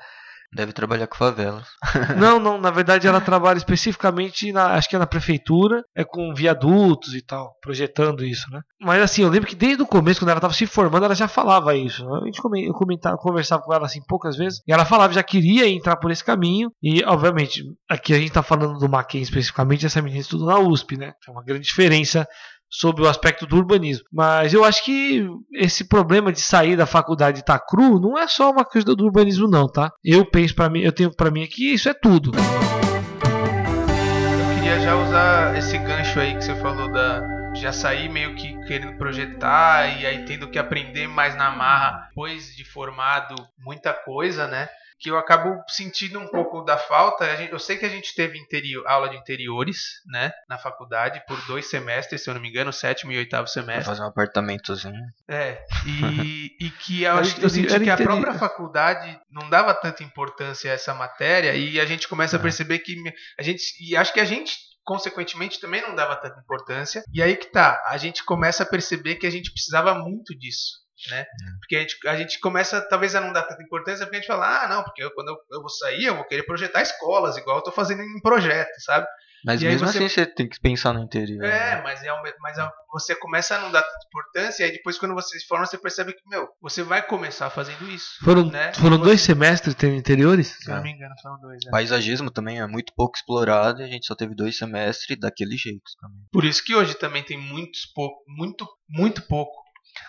[0.54, 1.68] Deve trabalhar com favelas.
[2.18, 6.34] Não, não, na verdade ela trabalha especificamente na, acho que é na prefeitura, é com
[6.34, 8.62] viadutos e tal, projetando isso, né?
[8.82, 11.28] Mas assim, eu lembro que desde o começo, quando ela estava se formando, ela já
[11.28, 12.06] falava isso.
[12.06, 12.20] né?
[12.22, 15.98] A gente comentava, conversava com ela assim poucas vezes, e ela falava já queria entrar
[15.98, 20.22] por esse caminho, e obviamente, aqui a gente tá falando do Mackenzie especificamente, essa menina
[20.22, 21.14] estuda na USP, né?
[21.28, 22.28] É uma grande diferença
[22.70, 24.06] sobre o aspecto do urbanismo.
[24.12, 28.28] Mas eu acho que esse problema de sair da faculdade e tá cru não é
[28.28, 29.92] só uma coisa do urbanismo não, tá?
[30.04, 32.32] Eu penso para mim, eu tenho para mim aqui, isso é tudo.
[32.36, 38.56] Eu queria já usar esse gancho aí que você falou da já sair meio que
[38.68, 44.48] querendo projetar e aí tendo que aprender mais na marra depois de formado muita coisa,
[44.48, 44.70] né?
[45.00, 47.26] Que eu acabo sentindo um pouco da falta.
[47.52, 50.32] Eu sei que a gente teve interior, aula de interiores, né?
[50.50, 53.86] Na faculdade, por dois semestres, se eu não me engano, sétimo e oitavo semestre.
[53.86, 55.00] fazer um apartamentozinho.
[55.28, 60.04] É, e, e que eu, acho, eu senti que a própria faculdade não dava tanta
[60.04, 62.42] importância a essa matéria e a gente começa a É.
[62.42, 62.96] perceber que
[63.40, 67.36] a gente, e acho que a gente consequentemente também não dava tanta importância e aí
[67.36, 70.78] que tá, a gente começa a perceber que a gente precisava muito disso.
[71.12, 71.26] Né?
[71.60, 74.28] Porque a gente, a gente começa talvez a não dar tanta importância porque a gente
[74.28, 77.38] fala, ah, não, porque eu, quando eu, eu vou sair eu vou querer projetar escolas,
[77.38, 79.06] igual eu tô fazendo em projeto, sabe?
[79.46, 81.44] Mas E mesmo você- assim você tem que pensar no interior.
[81.46, 81.82] É, né?
[81.84, 84.98] mas, é um, mas é- você começa a não dar tanta importância, e aí depois,
[84.98, 88.18] quando você se forma, você percebe que, meu, você vai começar fazendo isso.
[88.24, 88.74] Foram, né?
[88.74, 90.58] foram você- dois semestres tendo interiores?
[90.60, 91.60] Se eu não me engano, foram dois.
[91.64, 91.72] né?
[91.72, 95.84] Paisagismo também é muito pouco explorado e a gente só teve dois semestres daquele jeito
[96.02, 96.20] também.
[96.32, 99.67] Por isso que hoje também tem muitos pouco, muito, muito pouco.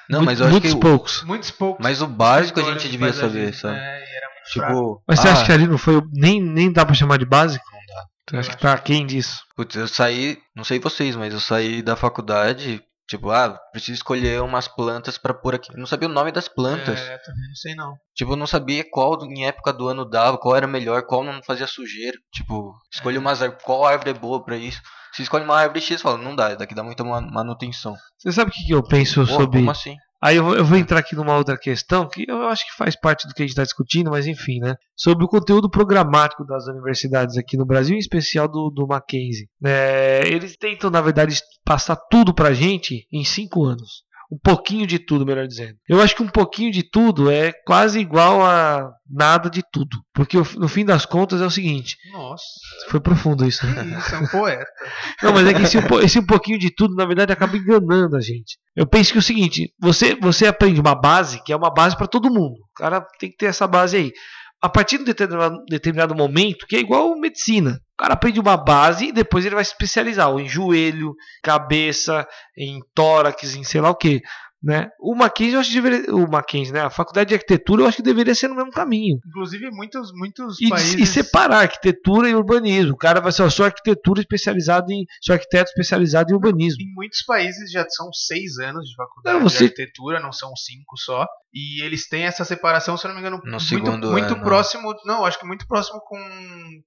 [0.08, 0.76] Não, mas eu acho muitos que.
[0.76, 1.22] o- poucos.
[1.24, 1.82] Muitos poucos.
[1.82, 3.76] Mas o básico a gente de devia saber, sabe?
[3.76, 3.80] É,
[4.16, 4.72] era muito fraco.
[4.74, 5.02] Tipo.
[5.06, 5.96] Mas você ah, acha que ali não foi.
[5.96, 7.64] o- Nem, nem dá pra chamar de básico?
[7.72, 8.04] Não dá.
[8.28, 9.40] Você Eu acha que tá quem disso?
[9.56, 14.40] Putz, eu saí, não sei vocês, mas eu saí da faculdade, tipo, ah, preciso escolher
[14.42, 15.72] umas plantas pra pôr aqui.
[15.72, 17.00] Eu não sabia o nome das plantas.
[17.00, 17.94] É, também não sei não.
[18.14, 21.42] Tipo, eu não sabia qual em época do ano dava, qual era melhor, qual não
[21.42, 22.16] fazia sujeira.
[22.32, 23.20] Tipo, escolhe É.
[23.20, 24.80] umas qual árvore é boa pra isso.
[25.12, 27.94] Se escolhe uma árvore X, fala, não dá, daqui dá muita ma- manutenção.
[28.18, 29.58] Você sabe o que que eu penso Pô, sobre.
[29.58, 29.96] como assim?
[30.20, 32.96] Aí eu vou, eu vou entrar aqui numa outra questão que eu acho que faz
[32.96, 34.74] parte do que a gente está discutindo, mas enfim, né?
[34.96, 39.48] Sobre o conteúdo programático das universidades aqui no Brasil, em especial do, do Mackenzie.
[39.64, 44.02] É, eles tentam, na verdade, passar tudo pra gente em cinco anos.
[44.30, 45.76] Um pouquinho de tudo, melhor dizendo.
[45.88, 49.96] Eu acho que um pouquinho de tudo é quase igual a nada de tudo.
[50.12, 52.44] Porque no fim das contas é o seguinte: Nossa,
[52.90, 54.70] foi profundo isso, isso, é um poeta.
[55.22, 58.16] Não, mas é que esse, um esse um pouquinho de tudo, na verdade, acaba enganando
[58.16, 58.58] a gente.
[58.76, 61.96] Eu penso que é o seguinte: você, você aprende uma base que é uma base
[61.96, 62.56] para todo mundo.
[62.56, 64.12] O cara tem que ter essa base aí.
[64.60, 67.80] A partir de um determinado, determinado momento, que é igual medicina.
[67.94, 72.80] O cara aprende uma base e depois ele vai se especializar, em joelho, cabeça, em
[72.94, 74.20] tórax, em sei lá o que.
[74.60, 74.88] Né?
[75.00, 76.12] O Mackenzie, eu acho que deveria.
[76.14, 76.80] O Mackenzie, né?
[76.80, 79.20] A faculdade de arquitetura, eu acho que deveria ser no mesmo caminho.
[79.24, 80.94] Inclusive, muitos, muitos E, países.
[80.98, 82.92] e separar arquitetura e urbanismo.
[82.94, 85.04] O cara vai ser, sou arquitetura especializado em.
[85.22, 86.82] Sou arquiteto especializado em urbanismo.
[86.82, 90.54] Em muitos países já são seis anos de faculdade Não, você- de arquitetura, não são
[90.56, 91.24] cinco só.
[91.54, 94.42] E eles têm essa separação, se eu não me engano, No muito, segundo muito ano.
[94.42, 94.92] próximo.
[95.06, 96.18] Não, acho que muito próximo com,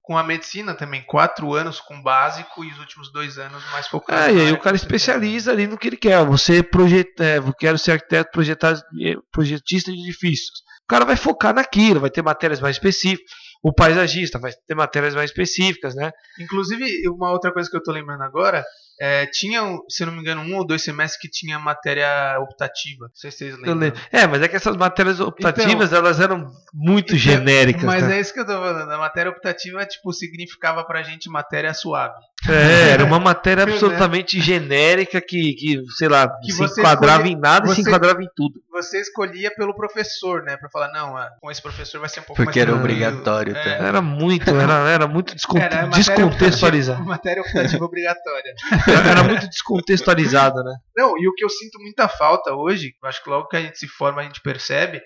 [0.00, 1.02] com a medicina também.
[1.04, 4.26] Quatro anos com básico e os últimos dois anos mais focados.
[4.28, 6.24] É, e aí o cara especializa ali no que ele quer.
[6.26, 10.62] Você projeta, é, quero ser arquiteto eh, projetista de edifícios.
[10.82, 13.30] O cara vai focar naquilo, vai ter matérias mais específicas.
[13.62, 16.10] O paisagista vai ter matérias mais específicas, né?
[16.40, 18.64] Inclusive, uma outra coisa que eu tô lembrando agora,
[19.04, 23.06] é, tinha, se eu não me engano, um ou dois semestres que tinha matéria optativa.
[23.06, 23.92] Não sei se vocês lembram.
[24.12, 27.82] É, mas é que essas matérias optativas elas eram muito Então, genéricas.
[27.82, 28.16] Mas né?
[28.16, 28.90] é isso que eu tô falando.
[28.92, 32.14] A matéria optativa, tipo, significava pra gente matéria suave.
[32.48, 33.72] É, era uma matéria Né?
[33.72, 38.22] absolutamente genérica que, que sei lá, Que se enquadrava escolhe- em nada e se enquadrava
[38.22, 38.60] em tudo.
[38.72, 40.56] Você escolhia pelo professor, né?
[40.56, 42.94] Pra falar, não, ah, com esse professor vai ser um pouco Porque mais era tranquilo.
[43.08, 43.62] obrigatório, É.
[43.78, 43.84] tá?
[43.84, 47.00] Era muito, era, era muito descon- Era matéria descontextualizado.
[47.02, 48.54] optativa- Matéria optativa obrigatória.
[49.10, 50.74] Era muito descontextualizado, né?
[50.96, 53.78] Não, e o que eu sinto muita falta hoje, acho que logo que a gente
[53.78, 55.02] se forma a gente percebe,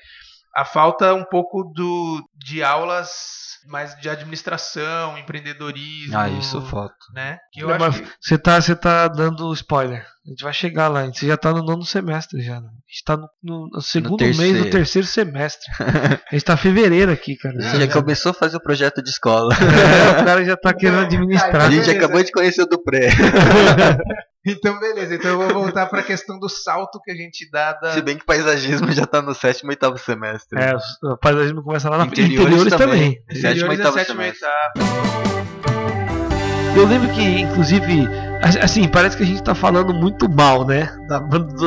[0.54, 6.16] a falta um pouco do de aulas mais de administração, empreendedorismo.
[6.16, 6.94] Ah, isso falta.
[7.14, 7.38] Né?
[7.52, 10.06] Que eu Não, acho que Você tá, você tá dando spoiler.
[10.26, 11.04] A gente vai chegar lá.
[11.06, 12.60] Você já tá no nono semestre já.
[12.60, 12.66] né?
[12.68, 15.06] A gente tá no, no- no segundo mês do terceiro.
[15.06, 15.64] semestre.
[16.30, 17.56] A gente tá em fevereiro aqui, cara.
[17.56, 19.54] A gente já começou a fazer o projeto de escola.
[20.16, 21.56] É, o cara já tá querendo administrar.
[21.66, 23.10] A gente acabou de conhecer o do pré.
[24.46, 25.14] Então, beleza.
[25.16, 27.92] Então eu vou voltar pra questão do salto que a gente dá da.
[27.92, 30.56] Se bem que paisagismo já tá no sétimo e oitavo semestre.
[30.60, 32.20] É, o paisagismo começa lá na frente.
[32.34, 33.14] Interiores Interiores também.
[33.26, 33.40] também.
[33.42, 34.48] Sétimo e é oitavo e semestre.
[36.76, 38.06] Eu lembro que, inclusive,
[38.42, 40.94] a- assim, parece que a gente tá falando muito mal, né?
[41.08, 41.18] Da,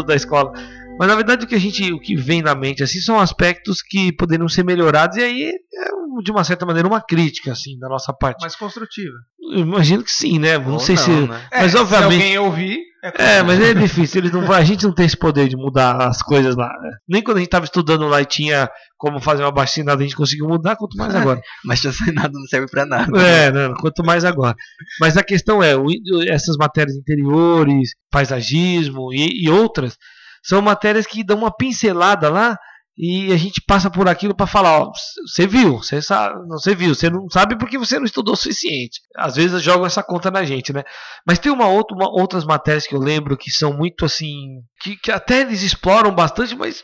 [0.03, 0.53] da escola.
[0.99, 3.81] Mas na verdade o que a gente, o que vem na mente assim são aspectos
[3.81, 7.87] que poderiam ser melhorados e aí é de uma certa maneira uma crítica assim da
[7.87, 8.41] nossa parte.
[8.41, 9.15] Mais construtiva.
[9.53, 10.57] Eu imagino que sim, né?
[10.57, 11.41] Não Ou sei não, se, né?
[11.51, 12.79] mas É, obviamente Se alguém ouvir,
[13.17, 16.21] é, mas é difícil, eles não, a gente não tem esse poder de mudar as
[16.21, 16.67] coisas lá.
[16.81, 16.89] né?
[17.07, 20.17] Nem quando a gente tava estudando lá e tinha como fazer uma baixinada, a gente
[20.17, 21.39] conseguiu mudar, quanto mais agora.
[21.63, 21.81] Mas
[22.13, 23.17] nada não serve pra nada.
[23.21, 24.55] É, não, quanto mais agora.
[24.99, 25.87] Mas a questão é, o-
[26.27, 29.95] essas matérias interiores, paisagismo e, e outras,
[30.43, 32.57] são matérias que dão uma pincelada lá
[33.01, 34.91] e a gente passa por aquilo para falar, ó,
[35.25, 38.37] você viu, você sabe, não você viu, você não sabe porque você não estudou o
[38.37, 38.99] suficiente.
[39.15, 40.83] Às vezes jogam essa conta na gente, né?
[41.25, 44.97] Mas tem uma outra, uma- outras matérias que eu lembro que são muito assim, que,
[44.97, 46.83] que até eles exploram bastante, mas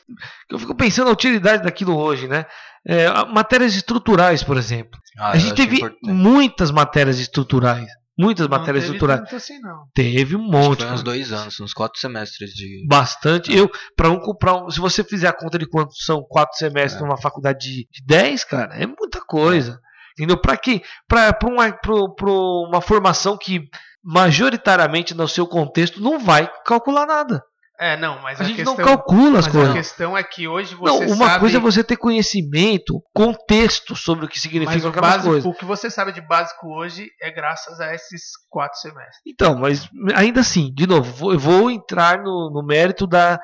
[0.49, 2.45] eu fico pensando a utilidade daquilo hoje, né?
[2.87, 4.97] É, matérias estruturais, por exemplo.
[5.17, 5.99] Ah, A gente teve importante.
[6.13, 7.89] muitas matérias estruturais.
[8.17, 9.21] Muitas não matérias teve estruturais.
[9.29, 9.87] tanto assim, não.
[9.93, 10.83] Teve um Acho que monte.
[10.83, 12.85] Foi uns dois anos, uns quatro semestres de.
[12.87, 13.53] Bastante.
[13.55, 17.01] Eu, para um, pra um, se você fizer a conta de quanto são quatro semestres
[17.01, 17.05] É.
[17.05, 19.79] numa faculdade de, de 10, cara, é muita coisa.
[20.17, 20.37] Entendeu?
[20.39, 20.81] Para quem?
[21.09, 23.67] Para uma, pra- pra uma formação que
[24.01, 27.43] majoritariamente no seu contexto não vai calcular nada.
[27.79, 29.69] É, não, mas A, a, gente questão, não calcula as mas coisas.
[29.71, 33.95] a questão é que hoje Não, você uma sabe coisa é você ter conhecimento, contexto
[33.95, 35.45] sobre o que mas significam o, aquelas básico, coisas.
[35.45, 39.21] o que você sabe de básico hoje é graças a esses quatro semestres.
[39.27, 43.39] Então, mas ainda assim, de novo, vou, eu vou entrar no, no mérito da,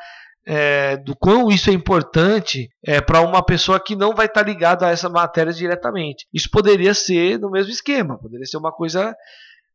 [0.45, 4.87] é, do quão isso é importante é, para uma pessoa que não vai estar ligada
[4.87, 6.25] a essa matéria diretamente.
[6.33, 9.15] Isso poderia ser no mesmo esquema, poderia ser uma coisa.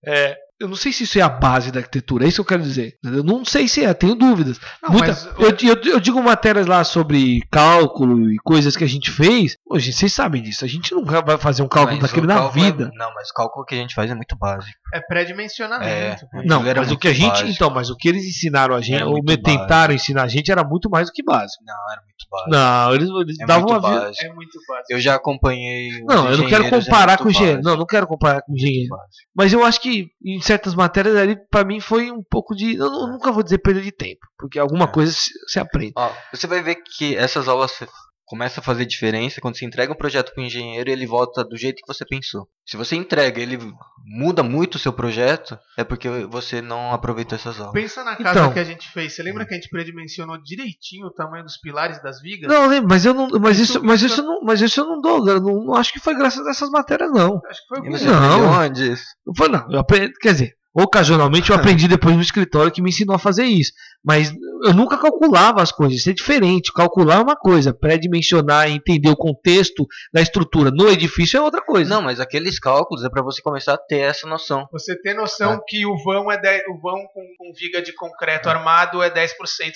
[0.07, 2.57] é, eu não sei se isso é a base da arquitetura, é isso que eu
[2.59, 2.95] quero dizer.
[3.05, 4.59] Eu não sei se é, tenho dúvidas.
[4.83, 8.89] Não, Muita- mas eu, eu- eu digo matérias lá sobre cálculo e coisas que a
[8.89, 9.57] gente fez.
[9.69, 10.65] Hoje, vocês sabem disso.
[10.65, 12.91] A gente nunca vai fazer um cálculo Mas daquele o na é- vida.
[12.95, 14.73] Não, mas o cálculo que a gente faz é muito básico.
[14.95, 16.27] é pré-dimensionamento.
[16.31, 16.43] pô.
[16.45, 17.49] Não, mas o que a gente, básico.
[17.51, 19.43] então, mas o que eles ensinaram a gente, ou me básico.
[19.45, 21.63] tentaram ensinar a gente, era muito mais do que básico.
[21.65, 22.51] Não, era muito básico.
[22.51, 24.13] Não, eles, eles é davam uma vida.
[24.21, 24.87] É muito básico.
[24.93, 26.01] Eu já acompanhei.
[26.03, 27.57] os Não, eu não quero é comparar com engenheiro.
[27.57, 27.71] básico.
[27.71, 28.89] Não, não quero comparar com engenheiro.
[28.91, 29.13] Básico.
[29.35, 32.77] Mas eu acho que em certas matérias ali, pra mim, foi um pouco de.
[32.77, 34.89] Eu, não- nunca vou dizer perda de tempo, porque alguma É.
[34.89, 35.93] coisa se, se aprende.
[35.97, 37.73] Ó, você vai ver que essas aulas
[38.27, 41.45] começam a fazer diferença quando você entrega um projeto para o engenheiro e ele volta
[41.45, 42.47] do jeito que você pensou.
[42.67, 43.59] Se você entrega e ele
[44.05, 47.73] muda muito o seu projeto, é porque você não aproveitou essas aulas.
[47.73, 48.53] Pensa na casa Então.
[48.53, 49.15] que a gente fez.
[49.15, 52.53] Você lembra que a gente predimensionou direitinho o tamanho dos pilares das vigas?
[52.53, 53.29] Não, lembro, mas eu não.
[53.41, 55.29] Mas Isso- isso, mas isso- não, mas isso eu não dou.
[55.29, 57.41] Eu não, não acho que foi graças a essas matérias, não.
[57.49, 58.51] Acho que foi o que você Não.
[58.61, 59.05] onde isso?
[59.27, 62.91] Eu falei, não, eu aprendi, quer dizer, ocasionalmente eu aprendi depois no escritório que me
[62.91, 63.73] ensinou a fazer isso.
[64.05, 66.73] Mas eu nunca calculava as coisas, isso é diferente.
[66.73, 71.61] Calcular é uma coisa, pré-dimensionar e entender o contexto da estrutura no edifício é outra
[71.61, 71.93] coisa.
[71.93, 74.69] Não, mas aqueles cálculos é para você começar a ter essa noção.
[74.71, 78.49] Você ter noção que o vão é 10, o vão com, com viga de concreto
[78.49, 79.31] armado é 10%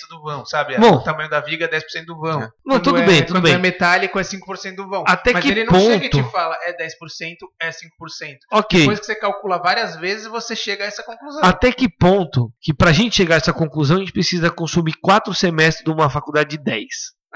[0.09, 0.77] do vão, sabe?
[0.77, 0.95] Bom.
[0.95, 2.41] o tamanho da viga é 10% do vão.
[2.43, 2.49] É.
[2.65, 3.53] Não, tudo é- bem, tudo quando bem.
[3.53, 5.03] é metálico é 5% do vão.
[5.07, 8.37] Até Mas que ele não chega e te fala é 10%, é 5%.
[8.51, 8.79] ok.
[8.79, 11.41] Depois que você calcula várias vezes, você chega a essa conclusão.
[11.43, 15.33] Até que ponto que pra gente chegar a essa conclusão a gente precisa consumir quatro
[15.33, 16.87] semestres de uma faculdade de 10?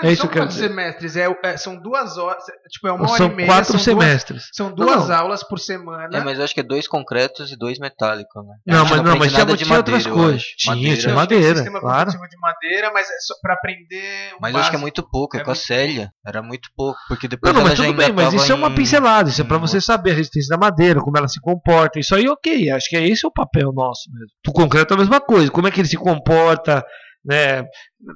[0.02, 0.68] Não é isso são que eu quero quantos dizer.
[0.68, 1.16] semestres?
[1.16, 2.44] É, é- são duas horas.
[2.70, 3.48] Tipo, é uma Ou hora são e meia.
[3.48, 4.50] quatro são duas, semestres.
[4.52, 5.16] são duas Não.
[5.16, 6.18] aulas por semana.
[6.18, 8.54] É, mas eu acho que é dois concretos e dois metálicos, né?
[8.68, 10.44] Não, mas não, mas tinha, de tinha outras madeira, eu coisas.
[10.58, 10.98] Tinha, Madeira.
[10.98, 12.12] tinha Não, madeira, sistema claro.
[12.12, 14.34] de madeira, mas é só pra aprender.
[14.42, 14.82] Mas eu acho que é básico.
[14.82, 16.12] muito pouco, é, É com a Célia.
[16.28, 18.68] Era muito pouco, porque Não, depois não, ela mas tudo bem, mas isso é uma
[18.68, 21.40] em- pincelada, isso é pra em você saber a resistência da madeira, como ela se
[21.40, 24.28] comporta, isso aí ok, acho que é esse o papel nosso mesmo.
[24.48, 26.84] O concreto é a mesma coisa, como é que ele se comporta,
[27.26, 27.64] né,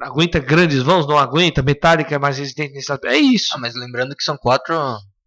[0.04, 3.48] aguenta grandes vãos, não aguenta, metálica é mais resistente nesse aspecto, é isso.
[3.56, 4.76] Ah, mas lembrando que são quatro,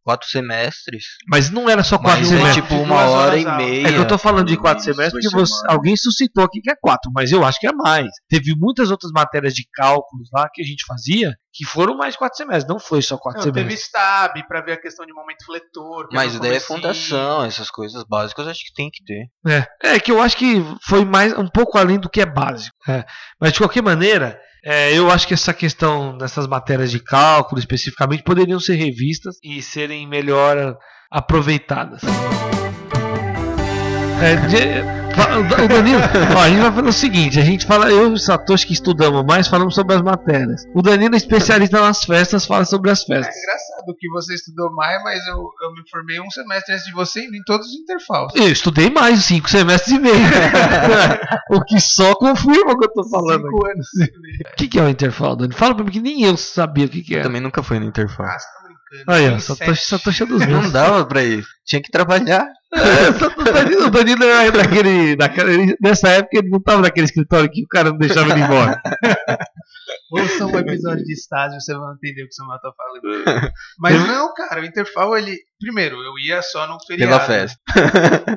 [0.05, 1.05] quatro semestres.
[1.29, 2.59] Mas não era só quatro Mas semestres.
[2.59, 3.89] é tipo uma hora e meia.
[3.89, 6.71] É que eu tô falando de quatro semestres porque por você- alguém suscitou aqui que
[6.71, 8.07] é quatro, mas eu acho que é mais.
[8.29, 12.19] Teve muitas outras matérias de cálculos lá que a gente fazia que foram mais de
[12.19, 13.89] quatro semestres, não foi só quatro Não, teve semestres.
[13.89, 16.09] STAB pra ver a questão de momento fletor.
[16.09, 19.27] que Mas daí é fundação, essas coisas básicas acho que tem que ter.
[19.47, 22.77] É, é que eu acho que foi mais um pouco além do que é básico.
[22.89, 23.05] é.
[23.41, 28.23] Mas de qualquer maneira, é, eu acho que essa questão dessas matérias de cálculo especificamente
[28.23, 30.79] poderiam ser revistas e serem melhor
[31.11, 32.01] aproveitadas.
[34.21, 35.03] É, de-
[35.65, 36.01] o Danilo,
[36.37, 38.73] ó, a gente vai fazer o seguinte: a gente fala, eu e o Satoshi que
[38.73, 40.65] estudamos mais, falamos sobre as matérias.
[40.75, 43.37] O Danilo é especialista nas festas, fala sobre as É festas.
[43.37, 47.21] engraçado que você estudou mais, mas eu, eu me formei um semestre antes de você
[47.21, 48.33] em todos os intervalos.
[48.37, 50.15] Eu estudei mais cinco semestres e meio.
[51.51, 53.43] o que só confirma o que eu tô falando.
[53.43, 53.87] Cinco anos.
[54.53, 55.55] O que, que é o intervalo, Dani?
[55.55, 57.23] Fala pra mim que nem eu sabia o que, que Eu é.
[57.23, 58.29] também nunca fui no interfone.
[58.31, 59.11] Ah, você tá brincando.
[59.19, 59.85] Aí, ó, Satoshi.
[59.87, 60.73] Satoshi é dos Não meus.
[60.73, 61.45] dava pra ir.
[61.67, 62.47] Tinha que trabalhar.
[62.75, 65.77] É, o Danilo, era daquele, daquele.
[65.81, 68.81] Nessa época ele não tava naquele escritório que o cara não deixava ele embora.
[70.11, 73.53] Ouça um episódio de estágio, você vai entender o que o Samuel tá falando.
[73.79, 75.39] Mas não, cara, o Interfall, ele.
[75.61, 77.13] Primeiro, eu ia só no feriado.
[77.13, 77.61] Pela festa.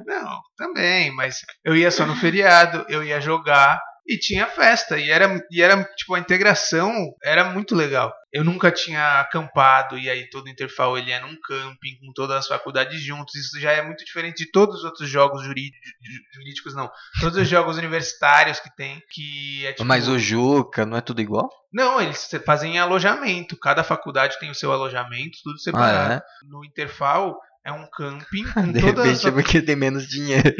[0.05, 4.97] Não, também, mas eu ia só no feriado, eu ia jogar e tinha festa.
[4.97, 8.13] E era, e era tipo, a integração era muito legal.
[8.31, 12.37] Eu nunca tinha acampado e aí todo o Interfall ele é num camping com todas
[12.37, 13.33] as faculdades juntos.
[13.35, 15.89] Isso já é muito diferente de todos os outros jogos jurídicos,
[16.33, 16.91] jurídicos não.
[17.21, 19.85] Todos os jogos universitários que tem, que é tipo...
[19.85, 21.49] Mas o Juca, não é tudo igual?
[21.73, 23.57] Não, eles fazem alojamento.
[23.57, 26.15] Cada faculdade tem o seu alojamento, tudo separado.
[26.15, 30.07] Ah, No Interfall é um camping com De todas repente é as porque tem menos
[30.07, 30.53] dinheiro.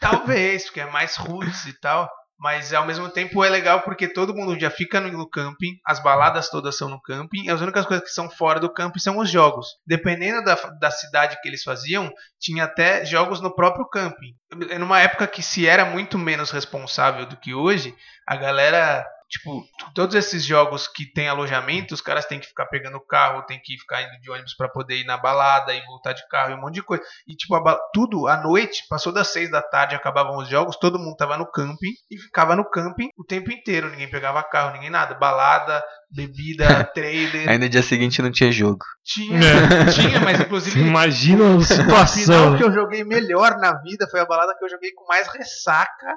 [0.00, 2.08] Talvez, porque é mais roots e tal.
[2.38, 6.48] Mas ao mesmo tempo é legal porque todo mundo já fica no, camping, as baladas
[6.48, 9.28] todas são no camping, e as únicas coisas que são fora do camping são os
[9.28, 9.66] jogos.
[9.84, 14.36] Dependendo da, da cidade que eles faziam, tinha até jogos no próprio camping.
[14.70, 17.94] É numa época que se era muito menos responsável do que hoje,
[18.26, 19.04] a galera.
[19.28, 19.62] Tipo,
[19.94, 23.76] todos esses jogos que tem alojamento, os caras têm que ficar pegando carro, tem que
[23.78, 26.60] ficar indo de ônibus pra poder ir na balada e voltar de carro e um
[26.60, 27.04] monte de coisa.
[27.26, 30.98] E tipo, a tudo à noite, passou das seis da tarde, acabavam os jogos, todo
[30.98, 33.90] mundo tava no camping e ficava no camping o tempo inteiro.
[33.90, 35.14] Ninguém pegava carro, ninguém nada.
[35.14, 37.48] Balada, bebida, trailer.
[37.48, 38.78] Aí no dia seguinte não tinha jogo.
[39.04, 39.84] Tinha, É.
[39.92, 42.56] tinha, mas inclusive imagina a a final situação.
[42.56, 46.14] que eu joguei melhor na vida foi a balada que eu joguei com mais ressaca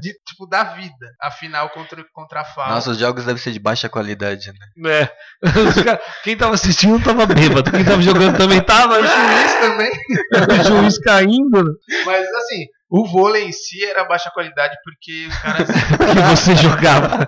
[0.00, 1.06] de, tipo, da vida.
[1.20, 2.68] A final contra, contra a FAO.
[2.70, 4.90] Nossa, os jogos devem ser de baixa qualidade, né?
[4.90, 5.82] É.
[5.84, 7.70] Cara- Quem tava assistindo tava bêbado.
[7.70, 8.98] Quem tava jogando também tava.
[8.98, 9.90] o juiz também.
[9.90, 11.64] O juiz caindo.
[12.04, 15.68] Mas assim, o vôlei em si era baixa qualidade porque os caras.
[15.68, 15.74] Que
[16.36, 17.26] você jogava.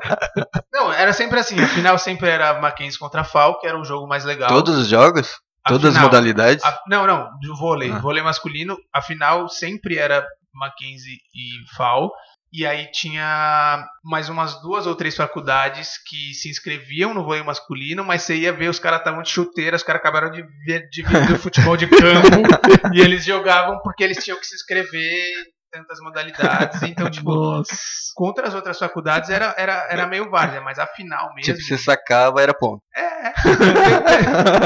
[0.73, 1.61] Não, era sempre assim.
[1.61, 4.49] A final sempre era Mackenzie contra FAO, que era o jogo mais legal.
[4.49, 5.38] Todos os jogos?
[5.64, 6.64] A Todas as final- modalidades?
[6.64, 7.90] a- não, não, do vôlei.
[7.92, 7.99] Ah.
[7.99, 12.11] Vôlei masculino, a final sempre era Mackenzie e FAO.
[12.53, 18.05] E aí tinha mais umas duas ou três faculdades que se inscreviam no vôlei masculino,
[18.05, 21.03] mas você ia ver, os caras estavam de chuteira, os caras acabaram de ver, de
[21.03, 22.27] ver o futebol de campo,
[22.93, 26.83] e eles jogavam porque eles tinham que se inscrever em tantas modalidades.
[26.83, 27.71] Então, tipo, Nossa.
[28.17, 31.55] contra as outras faculdades era, era, era meio várzea, mas a final mesmo.
[31.55, 32.83] Tipo, você sacava, era ponto.
[32.97, 33.33] É,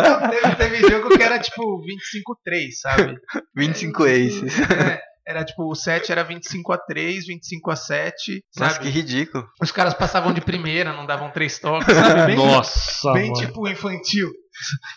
[0.08, 1.82] Não, teve, teve jogo que era tipo
[2.48, 3.18] 25-3, sabe?
[3.54, 4.60] 25 aces.
[4.70, 8.84] É, era tipo, o 7 era 25 a 3, 25 a 7, Nossa, sabe?
[8.84, 9.46] que ridículo.
[9.60, 12.26] Os caras passavam de primeira, não davam três toques, sabe?
[12.26, 13.12] Bem, Nossa.
[13.12, 13.46] bem mano.
[13.46, 14.30] tipo infantil.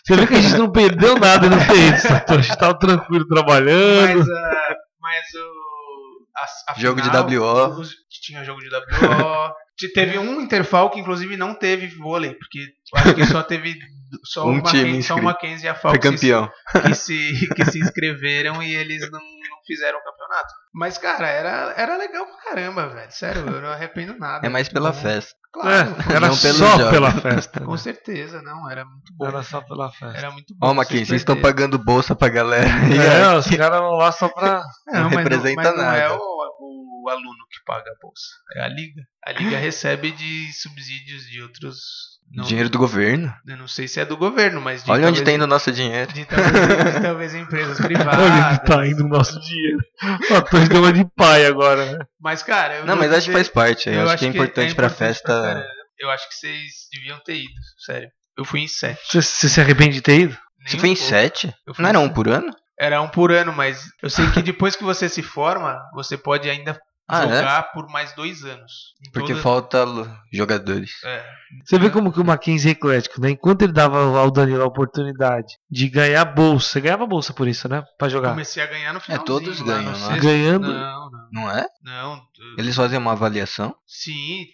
[0.06, 1.56] Você vê que a gente não perdeu nada no
[2.00, 2.38] Satoshi.
[2.40, 4.18] A gente tava tranquilo trabalhando.
[4.18, 6.26] Mas, ah, mas o.
[6.36, 7.80] a- a Jogo de final, WO.
[7.80, 8.78] os- Tinha jogo de WO.
[9.78, 13.78] Te- Teve um Interfall que inclusive não teve vôlei, porque eu acho que só teve
[14.24, 15.20] só Um o time Mackenzie, só.
[15.22, 16.48] Mackenzie e a FAO Foi que se-
[16.82, 19.20] que se, que se inscreveram e eles não
[19.68, 20.52] fizeram o campeonato.
[20.74, 23.12] Mas, cara, era, era legal pra caramba, velho.
[23.12, 24.44] Sério, eu não arrependo nada.
[24.46, 25.32] É mais pela festa.
[25.52, 26.90] Claro, É, era Não só jogos.
[26.90, 27.60] pela festa.
[27.60, 27.78] com né?
[27.78, 29.26] certeza, não, era muito bom.
[29.26, 30.18] Era só pela festa.
[30.18, 30.66] Era muito bom.
[30.68, 32.66] Ó, Maquin, vocês estão pagando bolsa pra galera.
[32.68, 34.62] É, os caras vão lá só pra.
[34.86, 35.96] Não, não representa mas não nada.
[35.98, 38.26] é o, o aluno que paga a bolsa,
[38.56, 39.02] é a liga.
[39.24, 42.17] A liga recebe de subsídios de outros.
[42.30, 43.32] Não, Dinheiro do governo?
[43.46, 45.46] Eu não sei se é do governo, mas de Olha onde talvez- tá indo o
[45.46, 46.12] nosso dinheiro.
[46.12, 48.18] De talvez, de talvez empresas privadas.
[48.20, 49.78] Onde que tá indo o nosso dinheiro?
[50.20, 51.98] O Satoshi deu uma de pai agora, né?
[52.20, 53.88] Mas, cara, eu Não, mas acho que faz parte.
[53.88, 55.32] Eu acho, que é importante pra importante festa.
[55.42, 55.64] caramba.
[55.98, 57.50] Eu acho que vocês deviam ter ido,
[57.84, 58.08] sério.
[58.36, 59.00] Eu fui em sete.
[59.10, 60.36] Você, você se arrepende de ter ido?
[60.58, 61.08] Nem Você um foi em pouco.
[61.08, 61.54] sete?
[61.66, 62.52] Eu fui Não em era um por ano?
[62.78, 66.48] Era um por ano, mas eu sei que depois que você se forma, você pode
[66.48, 66.78] ainda
[67.10, 67.36] Ah, é?
[67.38, 68.72] jogar por mais dois anos.
[69.06, 69.86] Em Porque toda- falta
[70.32, 70.90] jogadores.
[71.04, 71.24] É.
[71.64, 73.30] Você vê como que o Mackenzie é eclético, né?
[73.30, 77.66] Enquanto ele dava ao Danilo a oportunidade de ganhar bolsa, você ganhava bolsa por isso,
[77.68, 77.82] né?
[77.98, 78.30] Pra jogar.
[78.30, 79.24] Comecei a ganhar no final.
[79.24, 80.18] todos ganham, né?
[80.20, 80.68] Ganhando.
[80.72, 81.28] Não, não.
[81.32, 81.66] Não é?
[81.82, 82.20] Não.
[82.58, 83.74] Eles fazem uma avaliação?
[83.86, 84.44] Sim,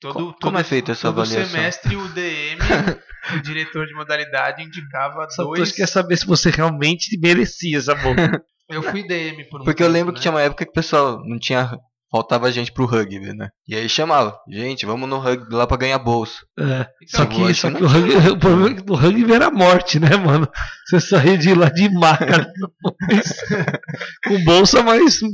[0.00, 1.50] todo, Co- todo, como é feita essa todo avaliação?
[1.50, 2.58] semestre o DM,
[3.36, 5.72] o diretor de modalidade, indicava Satoshi dois.
[5.72, 8.42] quer saber se você realmente merecia essa bolsa.
[8.68, 10.22] Eu fui DM por um Porque eu tempo, lembro que né?
[10.22, 11.70] tinha uma época que o pessoal não tinha.
[12.12, 13.48] Faltava gente pro rugby, né?
[13.66, 16.44] E aí chamava, gente, vamos no rugby lá pra ganhar bolsa.
[16.60, 16.86] É.
[17.06, 19.98] Só que, só que o, rugby, o problema é que o rugby era a morte,
[19.98, 20.46] né, mano?
[20.86, 22.52] Você saía de lá de maca
[24.28, 25.20] com bolsa, mas.
[25.20, 25.30] Sei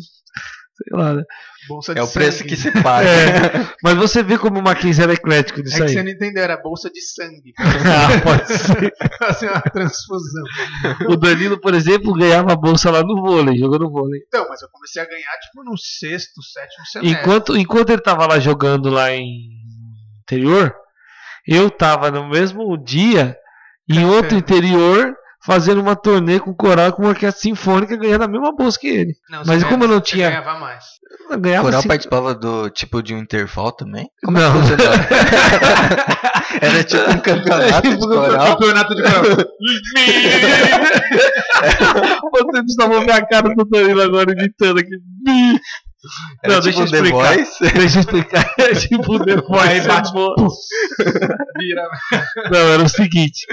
[0.93, 1.25] lá, né?
[1.69, 2.49] Bolsa de É o preço sangue.
[2.51, 3.09] que se paga.
[3.09, 3.69] É.
[3.83, 5.89] Mas você vê como o Mackenzie era eclético É disso que aí.
[5.91, 7.53] você não entendeu, era bolsa de sangue.
[7.59, 8.93] Ah, pode ser.
[9.19, 10.45] fazer uma transfusão.
[11.09, 14.21] O Danilo, por exemplo, ganhava bolsa lá no vôlei, jogando vôlei.
[14.27, 17.21] Então, mas eu comecei a ganhar, tipo, no sexto, sétimo semestre.
[17.21, 19.29] Enquanto, enquanto ele tava lá jogando lá em
[20.23, 20.75] interior,
[21.47, 23.37] eu tava no mesmo dia
[23.89, 24.07] em Café.
[24.07, 25.15] outro interior
[25.45, 29.15] fazendo uma turnê com coral com uma orquestra sinfônica ganhando a mesma bolsa que ele.
[29.31, 30.85] Não, mas como eu não você tinha- ganhava mais.
[31.41, 34.09] ganhava Coral assim- participava do tipo de um intervalo também?
[34.25, 34.33] Não.
[36.61, 38.57] Era tipo um campeonato de coral.
[38.57, 39.23] Campeonato de coral.
[42.33, 44.91] Vocês estavam ver a cara do Danilo agora imitando aqui.
[46.45, 47.35] Era Não, tipo deixa eu The explicar.
[47.35, 47.59] Voice.
[47.75, 48.55] Deixa eu explicar.
[48.59, 49.41] É tipo o The Aí
[49.81, 49.89] Voice.
[49.89, 50.21] bate, é.
[51.59, 51.89] Vira.
[52.51, 53.47] Não, era o seguinte.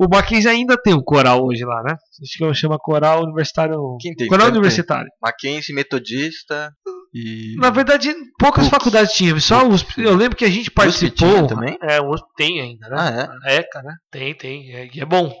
[0.00, 1.92] O Mackenzie ainda tem um coral hoje lá, né?
[1.92, 3.76] Acho que chama Coral Universitário.
[4.00, 4.28] Quem tem?
[4.28, 4.48] Coral.
[4.48, 5.10] Universitário.
[5.20, 6.72] Mackenzie, Metodista
[7.12, 7.54] e.
[7.58, 9.38] Na verdade, poucas faculdades tinham.
[9.38, 9.60] Só.
[9.98, 11.46] Eu lembro que a gente participou.
[11.46, 11.76] também?
[11.82, 12.96] É, o USP tem ainda, né?
[12.98, 13.50] Ah, é?
[13.50, 13.94] A ECA, né?
[14.10, 14.74] Tem, tem.
[14.74, 15.34] É, é bom.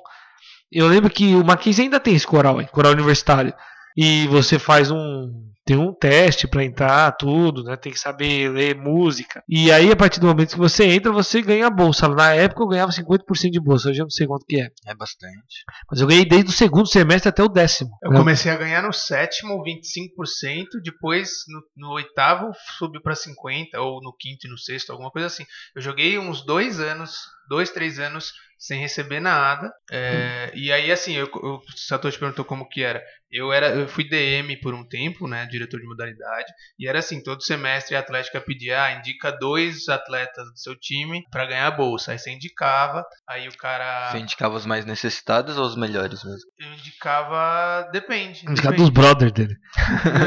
[0.70, 3.54] Eu lembro que o Mackenzie ainda tem esse coral aí, coral universitário.
[3.96, 5.32] E você faz um.
[5.64, 7.76] Tem um teste pra entrar, tudo, né?
[7.76, 9.42] Tem que saber ler música.
[9.48, 12.08] E aí, a partir do momento que você entra, você ganha a bolsa.
[12.08, 14.68] Na época eu ganhava 50% de bolsa, hoje eu não sei quanto que é.
[14.86, 15.64] É bastante.
[15.90, 17.90] Mas eu ganhei desde o segundo semestre até o décimo.
[18.02, 18.18] Eu né?
[18.18, 24.14] comecei a ganhar no sétimo, 25%, depois no, no oitavo subiu pra 50%, ou no
[24.18, 25.44] quinto e no sexto, alguma coisa assim.
[25.74, 29.72] Eu joguei uns dois anos, dois, três anos, sem receber nada.
[29.90, 33.02] É, E aí, assim, eu, eu, o Satoshi perguntou como que era.
[33.30, 33.70] Eu, era.
[33.70, 37.96] eu fui DM por um tempo, né, diretor de modalidade, e era assim, todo semestre
[37.96, 42.12] a Atlética pedia, ah, indica dois atletas do seu time pra ganhar a bolsa.
[42.12, 44.10] Aí você indicava, aí o cara...
[44.10, 46.50] Você indicava os mais necessitados ou os melhores mesmo?
[46.58, 47.88] Eu indicava...
[47.92, 48.42] Depende.
[48.48, 48.76] Indicado depende.
[48.76, 49.56] dos brothers dele.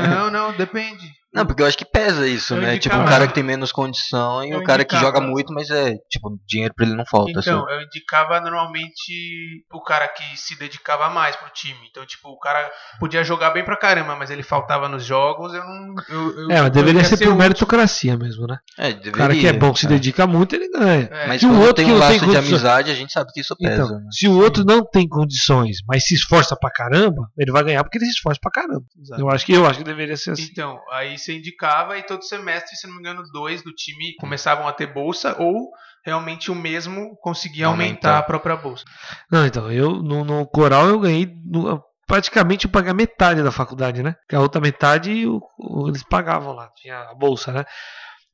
[0.10, 1.23] Não, não, depende.
[1.34, 2.78] Não, porque eu acho que pesa isso, Eu né?
[2.78, 5.28] Tipo, indicava- um cara que tem menos condição e Eu o cara que indicava- joga
[5.28, 7.32] muito, mas é, tipo, dinheiro pra ele não falta.
[7.32, 7.74] Então, assim.
[7.74, 11.80] eu indicava normalmente o cara que se dedicava mais pro time.
[11.90, 12.70] Então, tipo, o cara
[13.00, 15.96] podia jogar bem pra caramba, mas ele faltava nos jogos, eu não.
[16.10, 17.36] Eu, eu, É, mas deveria ia ser por útil.
[17.36, 18.58] meritocracia mesmo, né?
[18.78, 19.12] É, O deveria.
[19.14, 19.90] cara que é bom, que se é.
[19.90, 21.10] dedica muito, ele ganha.
[21.12, 22.96] É, Mas Se o outro tem que um não laço tem de condições- amizade, a
[22.96, 23.84] gente sabe que isso pesa.
[23.84, 24.06] Então, né?
[24.12, 27.98] se o outro não tem condições, mas se esforça pra caramba, ele vai ganhar porque
[27.98, 28.84] ele se esforça pra caramba.
[29.00, 29.22] Exato.
[29.22, 30.48] Eu acho que eu acho que deveria ser assim.
[30.52, 34.68] Então, aí você indicava e todo semestre, se não me engano, dois do time começavam
[34.68, 35.72] a ter bolsa ou
[36.06, 38.18] realmente o mesmo conseguia aumentar, Aumentar.
[38.20, 38.84] a própria bolsa.
[39.32, 44.04] Não, então, eu no, no coral eu ganhei no- praticamente eu paguei metade da faculdade,
[44.04, 44.16] né?
[44.28, 47.64] Que a outra metade o- o- eles pagavam lá, tinha a bolsa, né?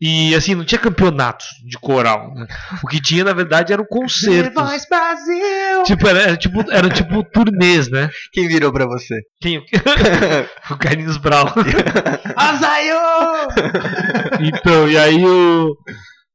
[0.01, 2.47] E assim, não tinha campeonatos de coral, né?
[2.81, 4.53] O que tinha, na verdade, eram concertos.
[4.89, 5.83] Brasil!
[5.83, 8.09] Tipo, era, era tipo, era tipo turnês, né?
[8.31, 9.15] Quem virou pra você?
[9.41, 9.57] Quem,
[10.71, 11.47] o Carlinhos Brown.
[12.35, 12.97] Azaio!
[14.39, 15.75] Então, e aí o.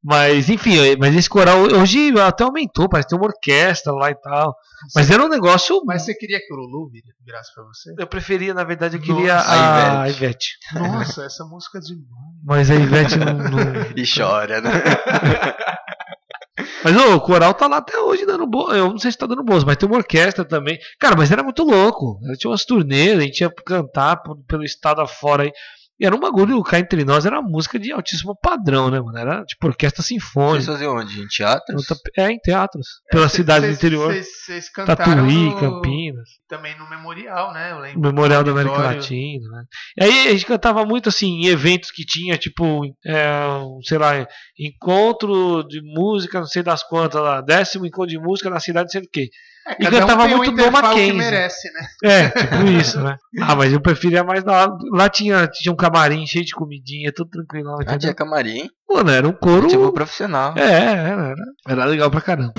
[0.07, 4.15] Mas, enfim, mas esse coral hoje até aumentou, parece que tem uma orquestra lá e
[4.15, 4.55] tal.
[4.95, 5.81] Mas era um negócio.
[5.87, 7.95] Mas você queria que o Lulu vir- virasse pra você?
[7.99, 10.59] Eu preferia, na verdade, eu queria Nossa, a, a a Ivete.
[10.75, 12.05] Nossa, essa música é demais.
[12.45, 13.33] Mas a Ivete não.
[13.33, 13.65] não-
[13.97, 14.71] E chora, né?
[16.85, 18.77] Mas ô, o coral tá lá até hoje dando boa.
[18.77, 20.79] Eu não sei se tá dando boas, mas tem uma orquestra também.
[21.01, 22.19] Cara, mas era muito louco.
[22.39, 25.53] Tinha umas turnês, a gente ia cantar pelo estado afora aí.
[25.99, 29.17] E era um bagulho, cá entre nós, era música de altíssimo padrão, né, mano?
[29.17, 30.65] Era tipo orquestra Vocês sinfônica.
[30.73, 31.21] faziam onde?
[31.23, 31.87] Em teatros?
[32.19, 32.87] É, em teatros.
[33.11, 34.13] Pela cidade do interior.
[34.13, 36.29] Vocês cantaram Tatuí, no- Campinas.
[36.49, 37.71] também no Memorial, né?
[37.71, 38.01] Eu lembro.
[38.01, 38.77] Memorial da América.
[38.77, 39.63] Latina, né?
[40.01, 43.45] E aí a gente cantava muito assim em eventos que tinha, tipo, é,
[43.85, 44.27] sei lá,
[44.59, 48.91] encontro de música, não sei das quantas lá, décimo encontro de música na cidade, não
[48.91, 49.29] sei do quê.
[49.67, 51.13] É, E cantava o muito do intervalo que Mackenzie.
[51.15, 51.87] merece, né?
[52.05, 53.17] É, tipo isso, né?
[53.41, 57.31] Ah, mas eu preferia mais da Lá tinha, tinha um camarim cheio de comidinha, tudo
[57.31, 57.71] tranquilo.
[57.71, 57.99] Ah, entendeu?
[57.99, 58.69] tinha camarim.
[58.91, 59.67] Mano, era um couro.
[59.69, 60.53] Tipo profissional.
[60.57, 61.35] É, era, era,
[61.67, 62.53] era legal pra caramba.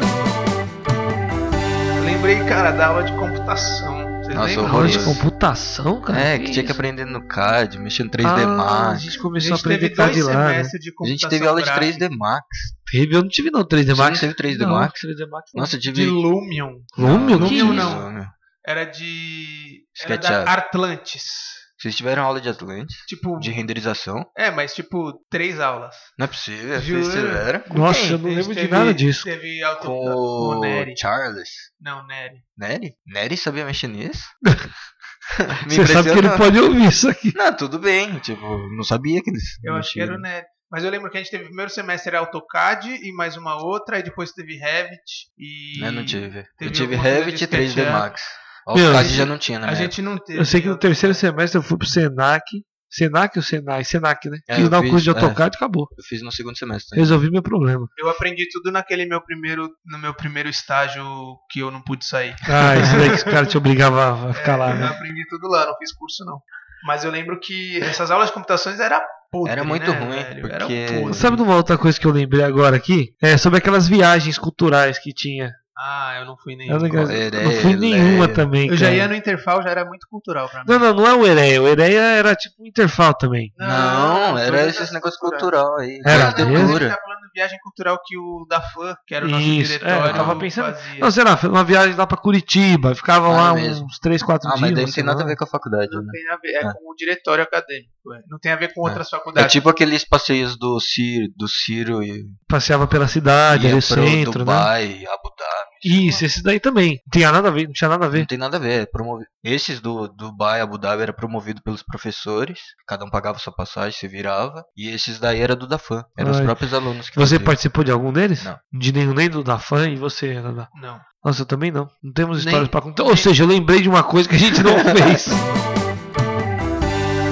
[1.98, 3.95] Eu lembrei, cara, da aula de computação.
[4.36, 4.60] Nossa?
[4.62, 6.20] Aula de computação, cara.
[6.20, 6.72] É, que tinha que isso?
[6.72, 9.02] aprender no CAD, mexendo 3D ah, A Max.
[9.02, 10.34] gente A começou a, gente teve aprender CAD lá.
[10.50, 10.62] Né?
[10.64, 12.06] de A gente teve aula de gráfica.
[12.08, 12.46] 3D Max.
[12.92, 14.20] Teve, eu não tive não 3D Você não Max.
[14.20, 15.02] teve 3D Não, Max?
[15.02, 15.62] 3D Max não.
[15.62, 16.06] Nossa, eu De tive.
[16.06, 16.74] Lumion.
[16.98, 17.40] Lumion?
[17.40, 18.26] Não, Que Lumion não.
[18.66, 19.84] Era de.
[20.04, 20.46] Era SketchUp.
[20.46, 21.55] da Atlantis.
[21.86, 22.96] Vocês tiveram aula de Atlantis?
[23.08, 23.38] Tipo.
[23.38, 24.26] De renderização?
[24.36, 25.96] É, mas tipo, três aulas.
[26.18, 27.04] Não é possível, Juro.
[27.04, 27.62] vocês tiveram?
[27.76, 28.10] Nossa, Quem?
[28.10, 29.24] eu não lembro de teve- nada disso.
[29.24, 29.86] Teve auto...
[29.86, 30.96] Com o Nery.
[30.98, 31.50] Charles.
[31.80, 32.38] Não, Nery.
[32.58, 32.96] Nery?
[33.06, 34.24] Nery sabia mexer nisso?
[35.68, 37.32] Me Você sabe que ele pode ouvir isso aqui.
[37.36, 38.18] Não, tudo bem.
[38.18, 39.44] Tipo, não sabia que eles.
[39.64, 40.46] Eu acho que era o Nery.
[40.72, 43.98] Mas eu lembro que a gente teve o primeiro semestre AutoCAD e mais uma outra,
[43.98, 45.86] aí depois teve Revit e.
[45.86, 46.44] Eu não tive.
[46.58, 47.92] Teve eu tive Revit de e 3D SketchUp.
[47.92, 48.24] Max.
[48.68, 50.40] Meu, a gente- já não tinha na A gente não teve.
[50.40, 52.44] Eu sei que no eu- terceiro semestre eu fui pro Senac.
[52.90, 53.84] Senac ou Senai?
[53.84, 54.38] Senac, né?
[54.48, 55.14] É, Fiz eu lá o curso de é.
[55.14, 55.86] AutoCAD e acabou.
[55.98, 56.98] Eu fiz no segundo semestre.
[56.98, 57.86] Resolvi meu problema.
[57.98, 59.70] Eu aprendi tudo naquele meu primeiro.
[59.86, 61.04] No meu primeiro estágio
[61.52, 62.34] que eu não pude sair.
[62.48, 64.88] Ah, isso daí que os caras te obrigavam a ficar É, lá, Eu né?
[64.88, 66.40] aprendi tudo lá, não fiz curso não.
[66.88, 69.02] Mas eu lembro que essas aulas de computações era
[69.32, 70.48] podre, Era muito né, ruim, velho?
[70.48, 71.14] Era porque- podre.
[71.16, 73.10] Sabe de uma outra coisa que eu lembrei agora aqui?
[73.22, 76.78] É sobre aquelas viagens culturais que tinha Ah, eu não fui É nenhum.
[76.78, 77.10] legal.
[77.12, 78.70] Heréia, Não fui nenhuma também.
[78.70, 78.96] Eu já cara.
[78.98, 80.66] ia no Interfal, já era muito cultural pra mim.
[80.70, 81.62] Não, não, não é o Hereia.
[81.62, 83.52] O Hereia era tipo um interfal também.
[83.58, 85.42] Não, era todas esses negócios culturais.
[85.42, 86.00] cultural aí.
[86.06, 89.14] Era Ah, não, a gente tá falando de viagem cultural que o da fã, que
[89.14, 91.00] era o nosso Isso, diretório, é, eu tava pensando- fazia.
[91.02, 92.96] Não, sei lá, foi uma viagem lá pra Curitiba.
[92.96, 93.88] Ficavam Ah, lá é uns mesmo.
[94.02, 94.62] 3, 4 Ah, dias.
[94.62, 96.08] mas daí não tem nada a ver com a faculdade, Não né?
[96.14, 96.74] tem a ver, é É.
[96.74, 97.90] com o diretório acadêmico.
[98.14, 98.22] é.
[98.30, 98.90] Não tem a ver com É.
[98.92, 99.52] outras É faculdades.
[99.52, 104.46] tipo aqueles passeios do Ciro, do Ciro e Passeava pela cidade, ia pro centro, né?
[104.46, 105.65] Dubai, Abu Dhabi.
[105.86, 107.00] Isso, esse daí também.
[107.06, 108.26] Não tinha nada a ver, não tinha nada a Não ver.
[108.26, 108.82] tem nada a ver.
[108.82, 109.24] É promovi...
[109.44, 112.60] Esses do Dubai, Abu Dhabi era promovido pelos professores.
[112.88, 114.64] Cada um pagava sua passagem, se virava.
[114.76, 116.04] E esses daí era do Dafan.
[116.18, 116.44] Eram os Ai.
[116.46, 117.44] próprios alunos que Você faziam.
[117.44, 118.44] participou de algum deles?
[118.44, 118.58] Não.
[118.74, 120.68] De nenhum, nem do da fã e você, Nada?
[120.82, 121.00] Não.
[121.24, 121.88] Nossa, eu também não.
[122.04, 123.04] Não temos histórias pra contar.
[123.04, 125.28] nem- Ou seja, eu lembrei de uma coisa que a gente não fez.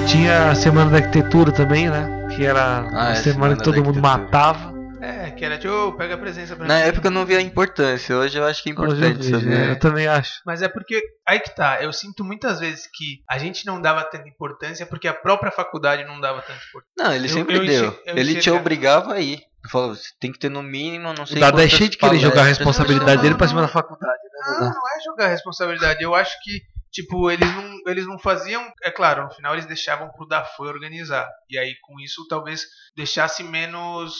[0.06, 2.28] Tinha a semana da arquitetura também, né?
[2.36, 2.60] Que era
[2.92, 4.73] Ah, a é, semana Semana que todo mundo matava.
[5.04, 6.80] É, que era tipo, "Ô, pega a presença pra Na mim.
[6.82, 8.16] época eu não via a importância.
[8.16, 9.68] Hoje eu acho que é Hoje eu importante vejo, saber.
[9.68, 10.40] é, Eu também acho.
[10.46, 14.02] Mas é porque, aí que tá, eu sinto muitas vezes que a gente não dava
[14.04, 16.94] tanta importância porque a própria faculdade não dava tanta importância.
[16.96, 18.02] Não, ele Eu- sempre eu deu.
[18.06, 19.34] ele te obrigava a ir.
[19.64, 21.96] Ele falou, você tem que ter no mínimo, não sei O Dado é cheio de
[21.96, 24.18] querer jogar a responsabilidade Não, dele pra cima da faculdade.
[24.46, 26.02] Não, não é jogar a responsabilidade.
[26.02, 26.60] Eu acho que,
[26.92, 28.62] tipo, eles não, eles não faziam.
[28.82, 31.26] É claro, no final eles deixavam pro Dafan organizar.
[31.48, 34.12] E aí, com isso, talvez deixasse menos.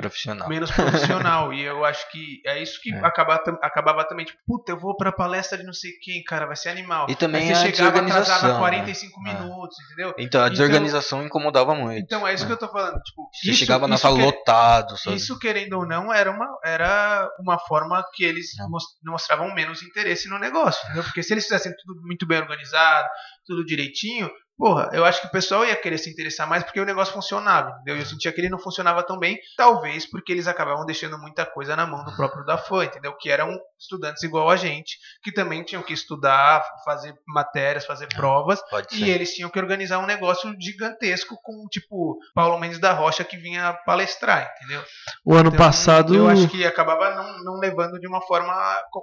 [0.00, 0.48] Profissional.
[0.48, 1.52] menos profissional.
[1.52, 2.98] e eu acho que é isso que É.
[3.04, 6.46] acaba, tam- acabava também, tipo, puta, eu vou pra palestra de não sei quem, cara,
[6.46, 7.06] vai ser animal.
[7.08, 9.34] E também Aí você a chegava atrasado desorganização, a 45 né?
[9.34, 10.08] minutos, entendeu?
[10.18, 12.04] Então, a Então- desorganização incomodava muito.
[12.04, 12.48] Então é isso né?
[12.48, 13.00] que eu tô falando.
[13.02, 15.16] Tipo, Você isso, chegava na sala que- lotado, sabe?
[15.16, 20.28] Isso, querendo ou não, era uma, era uma forma que eles mos- mostravam menos interesse
[20.28, 21.04] no negócio, entendeu?
[21.04, 23.08] Porque se eles fizessem tudo muito bem organizado,
[23.46, 24.30] tudo direitinho,
[24.60, 27.70] porra, eu acho que o pessoal ia querer se interessar mais porque o negócio funcionava,
[27.70, 27.96] entendeu?
[27.96, 31.46] E eu sentia que ele não funcionava tão bem, talvez porque eles acabavam deixando muita
[31.46, 33.16] coisa na mão do próprio da fã, entendeu?
[33.18, 38.60] Que eram estudantes igual a gente, que também tinham que estudar, fazer matérias, fazer provas,
[38.68, 43.24] Pode e eles tinham que organizar um negócio gigantesco com, tipo, Paulo Mendes da Rocha
[43.24, 44.84] que vinha palestrar, entendeu?
[45.24, 46.14] O ano Então, passado.
[46.14, 48.52] Eu acho que acabava não, não levando de uma forma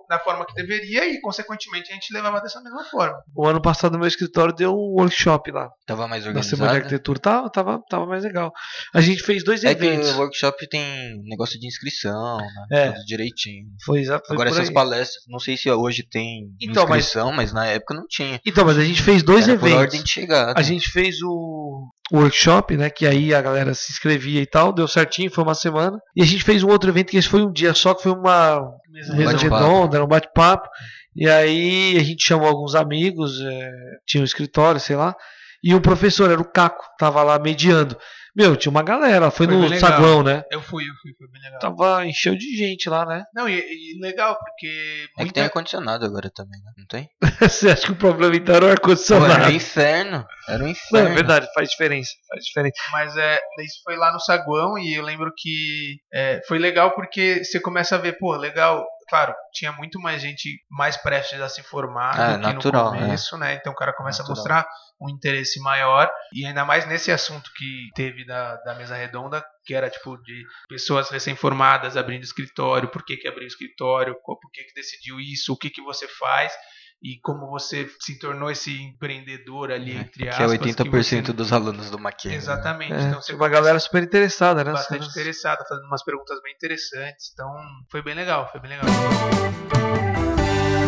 [0.07, 3.17] da forma que deveria e, consequentemente, a gente levava dessa mesma forma.
[3.35, 5.69] O ano passado meu escritório deu um workshop lá.
[5.85, 6.75] Tava mais Da semana de organizado.
[6.77, 7.19] arquitetura.
[7.19, 8.51] Tava, tava, tava mais legal.
[8.93, 10.09] A gente fez dois É que eventos.
[10.15, 10.83] o workshop tem
[11.25, 12.47] negócio de inscrição, né?
[12.87, 12.91] É.
[12.91, 13.65] Tudo direitinho.
[13.85, 14.73] Foi, exa- foi Agora por essas aí.
[14.73, 17.51] palestras, não sei se hoje tem Então, mas- inscrição, mas...
[17.53, 18.39] na época não tinha.
[18.45, 19.81] Então, mas a gente fez dois Era por eventos.
[19.83, 20.53] ordem de chegada.
[20.55, 22.89] A gente fez o workshop, né?
[22.89, 25.97] Que aí a galera se inscrevia e tal, deu certinho, foi uma semana.
[26.15, 28.13] E a gente fez um outro evento que esse foi um dia só, que foi
[28.13, 29.41] uma Mesa bate-papo.
[29.63, 30.67] redonda, era um bate-papo.
[31.15, 33.71] E aí a gente chamou alguns amigos, é,
[34.05, 35.15] tinha um escritório, sei lá.
[35.63, 37.97] E um professor, era o Caco, tava lá mediando.
[38.35, 40.43] Meu, tinha uma galera, foi, Foi no saguão, né?
[40.51, 41.57] Eu fui, eu fui, foi bem legal.
[41.59, 43.23] Tava, encheu de gente lá, né?
[43.33, 46.71] Não, e, e legal, porque É que muita- tem ar-condicionado agora também, né?
[46.77, 47.09] Não tem?
[47.51, 49.33] Você acha que o problema então era o ar-condicionado?
[49.33, 50.27] era um inferno.
[50.47, 51.09] Era um Não, inferno.
[51.09, 52.75] é verdade, faz diferença, faz diferença.
[52.91, 57.43] Mas é, isso foi lá no saguão e eu lembro que é, foi legal porque
[57.43, 58.85] você começa a ver, pô, legal.
[59.07, 62.99] Claro, tinha muito mais gente mais prestes a se formar Ah, do que natural, no
[62.99, 63.53] começo, né?
[63.53, 64.35] Então o cara começa Natural.
[64.35, 64.67] a mostrar
[64.99, 66.11] um interesse maior.
[66.33, 70.45] E ainda mais nesse assunto que teve da, da mesa redonda, que era tipo de
[70.67, 75.57] pessoas recém-formadas abrindo escritório, por que, que abriu escritório, por que, que decidiu isso, o
[75.57, 76.53] que, que você faz.
[77.01, 80.51] E como você se tornou esse empreendedor ali, entre Que é aspas.
[80.53, 81.21] 80% você...
[81.33, 82.31] dos alunos do Mackenzie.
[82.31, 82.43] né?
[82.43, 82.93] Exatamente.
[82.93, 84.71] É, então você uma galera super interessada, né?
[84.71, 87.29] bastante interessada, fazendo umas perguntas bem interessantes.
[87.33, 87.47] Então,
[87.91, 88.85] foi bem legal, foi bem legal.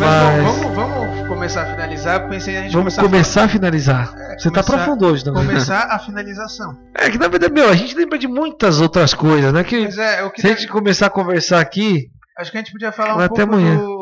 [0.00, 2.28] Mas- bom, vamos, vamos começar a finalizar.
[2.28, 4.08] Pensei a gente Vamos começar, começar a finalizar.
[4.08, 5.34] a, Você tá começar- profundo hoje, não?
[5.34, 6.76] Começar a finalização.
[6.96, 9.62] É que na verdade, meu, a gente lembra de muitas outras coisas, né?
[9.62, 12.72] Que Mas é, eu se a gente começar a conversar aqui, acho que a gente
[12.72, 13.76] podia falar um até pouco amanhã.
[13.76, 13.99] do,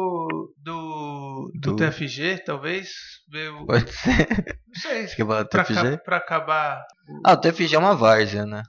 [1.58, 2.90] do, do TFG, talvez.
[3.66, 4.28] Pode ser.
[4.66, 5.98] não sei, Você quer falar do pra, TFG?
[6.04, 6.84] pra acabar.
[7.24, 8.62] Ah, o TFG é uma várzea, né?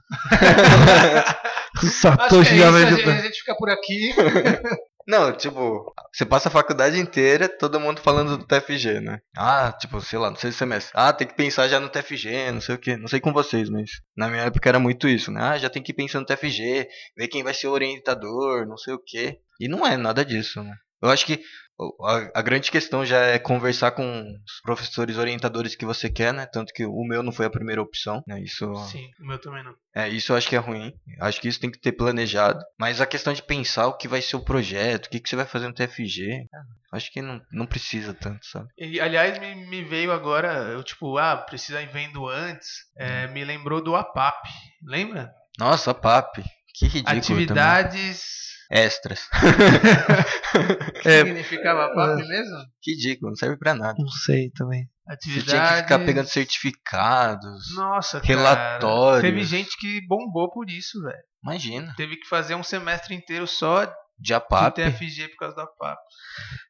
[1.82, 3.16] o Satoshi já vai a gente, ajudar.
[3.16, 4.14] a gente fica por aqui.
[5.08, 9.18] Não, tipo, você passa a faculdade inteira, todo mundo falando do TFG, né?
[9.36, 10.92] Ah, tipo, sei lá, não sei se semestre.
[10.94, 12.96] Ah, tem que pensar já no TFG, não sei o que.
[12.96, 15.40] Não sei com vocês, mas na minha época era muito isso, né?
[15.42, 16.86] Ah, já tem que pensar no TFG,
[17.16, 19.38] ver quem vai ser o orientador, não sei o que.
[19.58, 20.74] E não é nada disso, né?
[21.02, 21.40] Eu acho que
[22.02, 26.46] a, a grande questão já é conversar com os professores orientadores que você quer, né?
[26.46, 28.40] Tanto que o meu não foi a primeira opção, né?
[28.40, 29.74] Isso Sim, o meu também não.
[29.94, 30.92] é, isso eu acho que é ruim.
[31.20, 32.62] Acho que isso tem que ter planejado.
[32.78, 35.36] Mas a questão de pensar o que vai ser o projeto, o que, que você
[35.36, 36.46] vai fazer no TFG,
[36.92, 38.68] acho que não, não precisa tanto, sabe?
[38.76, 42.68] E, aliás, me, me veio agora, eu tipo, ah, precisa ir vendo antes.
[42.96, 44.48] é, me lembrou do APAP.
[44.84, 45.32] Lembra?
[45.58, 46.38] Nossa, PAP.
[46.74, 47.62] Que ridículo também.
[48.70, 49.20] Extras.
[51.04, 52.56] É, Significava PAP mesmo?
[52.86, 53.94] Ridículo, não serve pra nada.
[53.98, 54.86] não sei também.
[55.22, 57.74] Você tinha que ficar pegando certificados.
[57.74, 59.20] Nossa, relatórios.
[59.20, 59.34] Cara.
[59.34, 61.16] Teve gente que bombou por isso, velho.
[61.42, 63.92] Imagina, Teve que fazer um semestre inteiro só de
[64.22, 64.74] de APAP.
[64.74, 65.98] TFG por causa da PAP.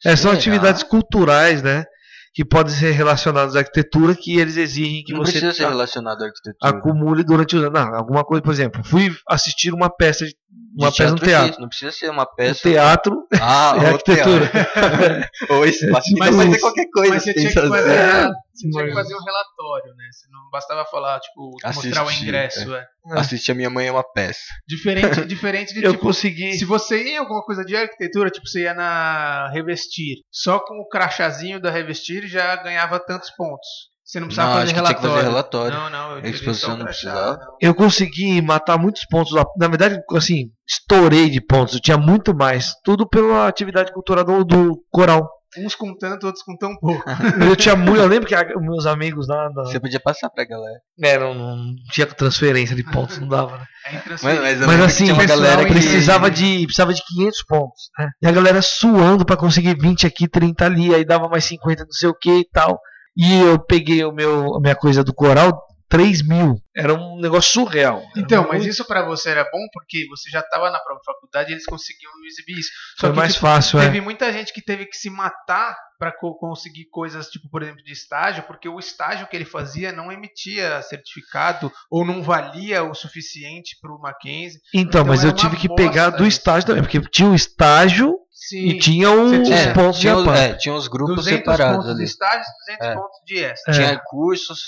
[0.05, 1.85] É, são atividades culturais, né?
[2.33, 6.23] Que podem ser relacionadas à arquitetura que eles exigem que Não você precisa ser relacionado
[6.23, 6.79] à arquitetura.
[6.79, 7.71] acumule durante o ano.
[7.71, 10.37] Não, alguma coisa, por exemplo, fui assistir uma peça, de-
[10.77, 11.61] uma De peça no teatro.
[11.61, 12.61] Não precisa ser uma O peça.
[12.63, 14.49] teatro Ah, é o arquitetura.
[14.49, 15.31] teatro.
[15.57, 16.09] Ou espaço.
[16.19, 18.29] Mas Mas fazer isso- qualquer coisa Mas você sem tinha que fazer, fazer.
[18.55, 20.05] você tinha que fazer um relatório, né?
[20.13, 22.75] Você não bastava falar, tipo, mostrar o Assistir, ingresso.
[22.75, 22.87] É.
[23.13, 24.41] Assistir a minha mãe é uma peça.
[24.69, 26.05] Diferente, diferente de Eu tipo.
[26.07, 26.55] consegui.
[26.55, 30.75] Se você ia em alguma coisa de arquitetura, tipo, você ia na Revestir, só com
[30.81, 33.69] o crachazinho da Revestir já ganhava tantos pontos.
[34.11, 35.17] Você não precisava Não, fazer acho que tinha que relatório.
[35.17, 35.77] fazer relatório.
[35.79, 37.39] Não, não, eu queria Exposição não precisava.
[37.61, 39.33] Eu consegui matar muitos pontos.
[39.33, 39.45] lá.
[39.57, 41.75] Na verdade, assim, estourei de pontos.
[41.75, 42.73] Eu tinha muito mais.
[42.83, 45.29] Tudo pela atividade cultural do, do coral.
[45.59, 47.03] Uns com tanto, outros com tão pouco.
[47.41, 48.01] Eu tinha muito.
[48.01, 49.49] Eu lembro que a- os meus amigos lá.
[49.49, 50.79] Da, Você podia passar pra galera.
[51.03, 53.65] é, não, não tinha transferência de pontos, não dava, né?
[53.87, 54.03] É.
[54.09, 57.83] Mas, Mas que assim, tinha uma pessoal galera que precisava de precisava de 500 pontos,
[57.99, 58.09] né?
[58.23, 61.93] E a galera suando pra conseguir 20 aqui, 30 ali, aí dava mais 50, não
[61.93, 62.79] sei o que e tal.
[63.17, 66.55] E eu peguei o meu a minha coisa do coral, 3 mil.
[66.75, 68.03] Era um negócio surreal.
[68.17, 71.55] Então, mas isso pra você era bom porque você já estava na própria faculdade e
[71.55, 72.71] eles conseguiam exibir isso.
[72.99, 73.87] Só foi mais tipo, fácil, é.
[73.87, 77.83] teve muita gente que teve que se matar pra co- conseguir coisas, tipo, por exemplo,
[77.83, 82.95] de estágio, porque o estágio que ele fazia não emitia certificado ou não valia o
[82.95, 84.61] suficiente pro Mackenzie.
[84.73, 88.15] Então, então mas eu tive que pegar do estágio também, porque tinha o estágio
[88.49, 88.57] Sim.
[88.69, 90.39] e tinha os tinha- É, pontos de tinha, os- APA.
[90.39, 92.05] é, tinha os grupos 200 separados pontos de ali.
[92.05, 92.95] estágio, 200 É.
[92.95, 93.73] pontos de extra.
[93.73, 93.75] É.
[93.77, 94.59] Tinha cursos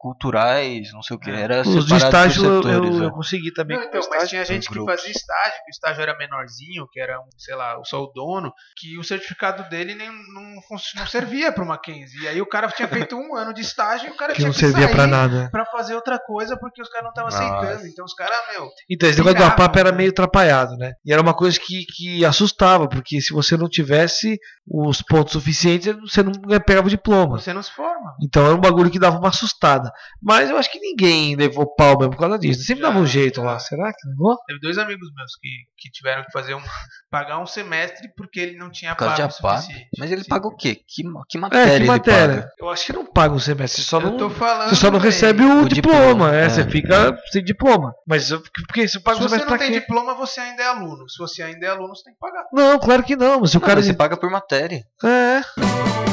[0.00, 1.30] culturais, não sei o que.
[1.30, 1.40] É.
[1.40, 3.04] Era Os de estágio eu, eu, é.
[3.04, 3.76] eu consegui também.
[3.76, 7.20] Não, então, mas tinha gente que fazia estágio, que o estágio era menorzinho, que era,
[7.20, 10.54] um, sei lá, só o dono, que o certificado dele nem, não,
[10.96, 12.22] não servia pro Mackenzie.
[12.22, 14.48] E aí o cara tinha feito um ano de estágio e o cara que tinha
[14.48, 15.50] não que servia sair pra nada.
[15.52, 17.86] pra fazer outra coisa porque os caras não estavam aceitando.
[17.86, 19.98] Então os caras, meu, Então, esse negócio do APAP era né?
[19.98, 20.94] meio atrapalhado, né?
[21.04, 25.94] E era uma coisa que, que assustava, porque se você não tivesse os pontos suficientes,
[26.00, 26.32] você não
[26.64, 27.38] pegava o diploma.
[27.38, 28.14] você não se forma.
[28.22, 29.89] Então era um bagulho que dava uma assustada.
[30.22, 32.62] Mas eu acho que ninguém levou pau mesmo por causa disso.
[32.64, 33.42] Sempre Já, dava um jeito já.
[33.46, 33.58] lá.
[33.58, 34.36] Será que levou?
[34.46, 36.60] Teve dois amigos meus que, que tiveram que fazer um.
[37.10, 39.88] pagar um semestre porque ele não tinha pago o suficiente.
[39.98, 40.28] Mas ele Sim.
[40.28, 40.80] paga o quê?
[40.86, 42.34] Que, ma- que matéria É, que ele matéria.
[42.42, 42.50] paga?
[42.60, 44.30] Eu acho que não paga o semestre, só Eu não.
[44.30, 44.68] falando.
[44.70, 45.10] Você só não velho.
[45.12, 46.48] recebe o, O diploma, diploma, é, é.
[46.48, 47.92] Você fica sem diploma.
[48.06, 49.80] Mas porque você paga Se você semestre não pra tem quê?
[49.80, 51.08] diploma, você ainda é aluno.
[51.08, 52.44] Se você ainda é aluno, você tem que pagar.
[52.52, 53.40] Não, claro que não.
[53.40, 53.82] Mas se o Não, cara.
[53.82, 54.84] você paga por matéria.
[55.04, 56.09] É.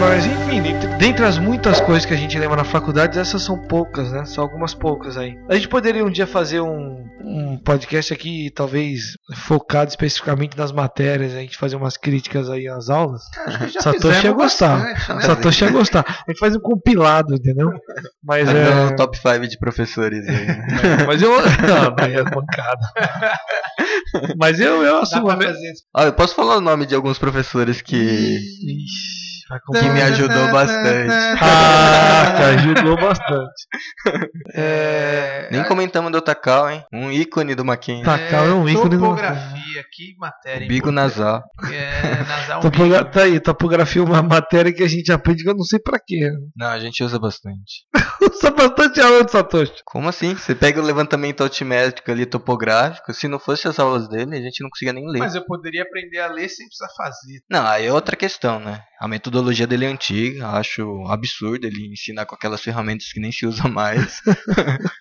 [0.00, 3.58] Mas enfim, dentre, dentre as muitas coisas que a gente lembra na faculdade, essas são
[3.58, 4.24] poucas, né?
[4.24, 5.36] Só algumas poucas aí.
[5.46, 11.34] A gente poderia um dia fazer um, um podcast aqui, talvez focado especificamente nas matérias,
[11.34, 13.22] a gente fazer umas críticas aí às aulas.
[13.70, 14.78] Já Satoshi ia gostar.
[14.78, 15.20] bastante, né?
[15.20, 16.24] Satoshi ia gostar.
[16.26, 17.70] A gente faz um compilado, entendeu?
[18.24, 18.84] Mas Fazer é.
[18.86, 20.46] um top 5 de professores aí.
[20.46, 20.66] né?
[21.06, 21.30] Mas eu.
[21.30, 22.80] Não, aí é mancada.
[24.38, 25.30] Mas eu, eu assumo.
[25.42, 25.84] isso.
[25.94, 29.29] Ó, eu posso falar o nome de alguns professores que, Ixi,
[29.72, 31.10] que me ajudou bastante.
[31.40, 33.66] Ah, que ajudou bastante.
[34.54, 35.48] É.
[35.50, 36.84] Nem comentamos do Otakal, hein?
[36.92, 38.04] Um ícone do Mackenzie.
[38.04, 40.68] Takal é um ícone do- Topografia, que matéria.
[40.68, 41.42] Bigo nasal.
[41.72, 42.98] É, nasal Topogra...
[43.02, 43.10] bico.
[43.12, 45.98] Tá aí, topografia é uma matéria que a gente aprende que eu não sei pra
[45.98, 46.30] quê.
[46.56, 47.86] Não, a gente usa bastante.
[48.20, 49.72] Usa bastante aonde, Satoshi?
[49.82, 50.34] Como assim?
[50.34, 53.14] Você pega o levantamento altimétrico ali, topográfico.
[53.14, 55.18] Se não fosse as aulas dele, a gente não conseguia nem ler.
[55.20, 57.40] Mas eu poderia aprender a ler sem precisar fazer.
[57.50, 58.82] Não, aí é outra questão, né?
[59.00, 63.46] A metodologia dele é antiga, acho absurdo ele ensinar com aquelas ferramentas que nem se
[63.46, 64.20] usa mais.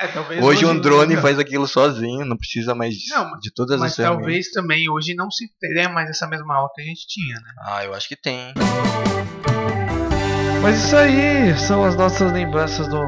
[0.00, 1.22] É, Hoje um drone não.
[1.22, 4.24] faz aquilo sozinho, não precisa mais de, Não, mas- de todas Mas as ferramentas.
[4.24, 7.52] talvez também hoje não se tenha mais essa mesma aula que a gente tinha, né?
[7.60, 8.52] Ah, eu acho que tem.
[10.60, 12.98] Mas isso aí são as nossas lembranças do.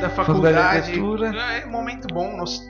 [0.00, 0.78] Da Faculdade de faculdade.
[0.78, 1.28] Arquitetura.
[1.36, 2.36] É um momento bom.
[2.36, 2.60] Nos,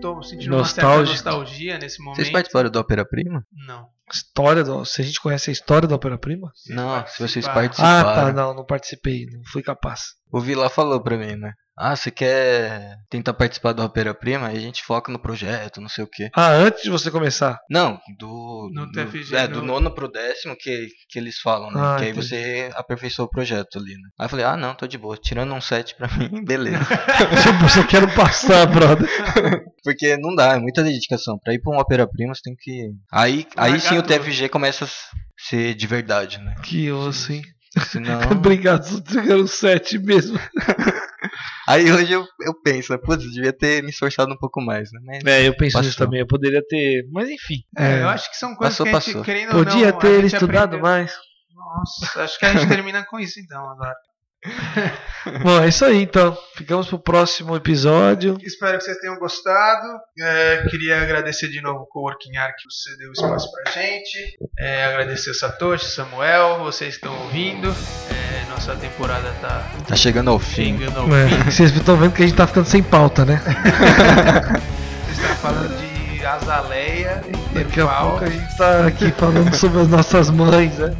[0.00, 2.16] tô sentindo uma certa nostalgia nesse momento.
[2.16, 3.46] Vocês participaram do Ópera Prima?
[3.66, 3.86] Não.
[4.12, 4.84] História do.
[4.84, 6.50] Se a gente conhece a história da Ópera Prima?
[6.54, 8.00] Se não, se vocês participar.
[8.00, 8.34] Ah, participaram.
[8.34, 10.14] tá, não, não participei, não fui capaz.
[10.30, 11.52] O Vila falou pra mim, né?
[11.76, 14.48] Ah, você quer tentar participar do Ópera Prima?
[14.48, 16.28] Aí a gente foca no projeto, não sei o quê.
[16.36, 17.58] Ah, antes de você começar.
[17.70, 18.70] Não, do.
[18.72, 21.80] No do- TFG, é, no- do nono pro décimo que, que eles falam, né?
[21.82, 22.28] Ah, que aí entendi.
[22.28, 24.08] você aperfeiçoa o projeto ali, né?
[24.20, 25.16] Aí eu falei, ah, não, tô de boa.
[25.16, 26.78] Tirando um 7 pra mim, beleza.
[27.42, 29.08] Tipo, só quero passar, brother.
[29.82, 31.38] Porque não dá, é muita dedicação.
[31.42, 32.90] Pra ir pra um Ópera Prima, você tem que.
[33.10, 34.02] Aí, aí sim o.
[34.02, 34.88] TFG começa a
[35.48, 36.54] ser de verdade, né?
[36.62, 37.42] Que osso, hein?
[37.90, 38.20] Senão.
[38.30, 40.38] Obrigado, só quero sete mesmo.
[41.72, 45.00] Aí hoje eu, eu penso, né, putz, devia ter me esforçado um pouco mais, né?
[45.04, 46.20] Mas É, eu penso nisso também.
[46.20, 47.06] Eu poderia ter.
[47.10, 47.62] Mas enfim.
[47.76, 49.24] É, é, eu acho que são coisas Passou, que a gente, passou.
[49.24, 50.80] querendo ou podia não, a ter gente estudado aprendeu.
[50.82, 51.12] mais.
[51.54, 53.94] Nossa, acho que a gente termina com isso então agora.
[55.42, 56.36] Bom, é isso aí então.
[56.56, 58.36] Ficamos pro próximo episódio.
[58.42, 59.86] Espero que vocês tenham gostado.
[60.18, 64.36] É, queria agradecer de novo o Coworking Arc que você deu espaço pra gente.
[64.58, 67.68] É, agradecer o Satoshi, Samuel, vocês que estão ouvindo.
[68.10, 70.76] É, nossa temporada tá tá chegando ao fim.
[70.78, 71.36] chegando ao É, fim.
[71.50, 73.40] vocês estão vendo que a gente tá ficando sem pauta, né?
[75.06, 77.22] Vocês estão falando de Azaleia,
[77.54, 80.94] Daqui a pouco a gente tá aqui falando sobre as nossas mães, né?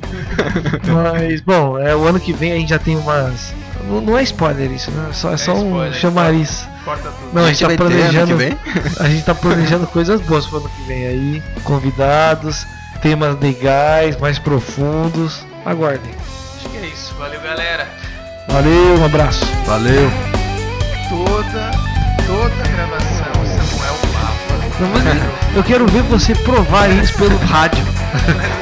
[0.87, 3.55] Mas, bom, é, o ano que vem a gente já tem umas.
[3.89, 5.11] Não, não é spoiler isso, né?
[5.13, 6.69] Só, é só um spoiler, chamariz.
[6.85, 7.33] Corta tudo.
[7.33, 8.59] Não, a gente tá vai ter ano planejando.
[9.01, 11.43] A gente tá planejando coisas boas pro ano que vem aí.
[11.65, 12.67] Convidados,
[13.01, 15.45] temas legais, mais profundos.
[15.65, 16.13] Aguardem.
[16.57, 17.15] Acho que é isso.
[17.15, 17.89] Valeu, galera.
[18.49, 19.45] Valeu, um abraço.
[19.65, 20.11] Valeu.
[21.09, 21.71] Toda,
[22.27, 23.02] toda gravação,
[25.55, 27.85] Eu quero ver você provar isso pelo rádio.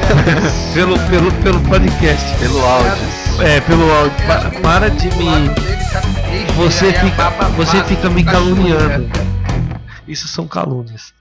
[0.75, 2.37] pelo, pelo, pelo podcast.
[2.39, 2.93] Pelo áudio.
[3.41, 4.13] É, pelo áudio.
[4.27, 5.51] Pa- para de me.
[6.57, 9.09] Você fica, você fica me caluniando.
[10.07, 11.13] Isso são calúnias.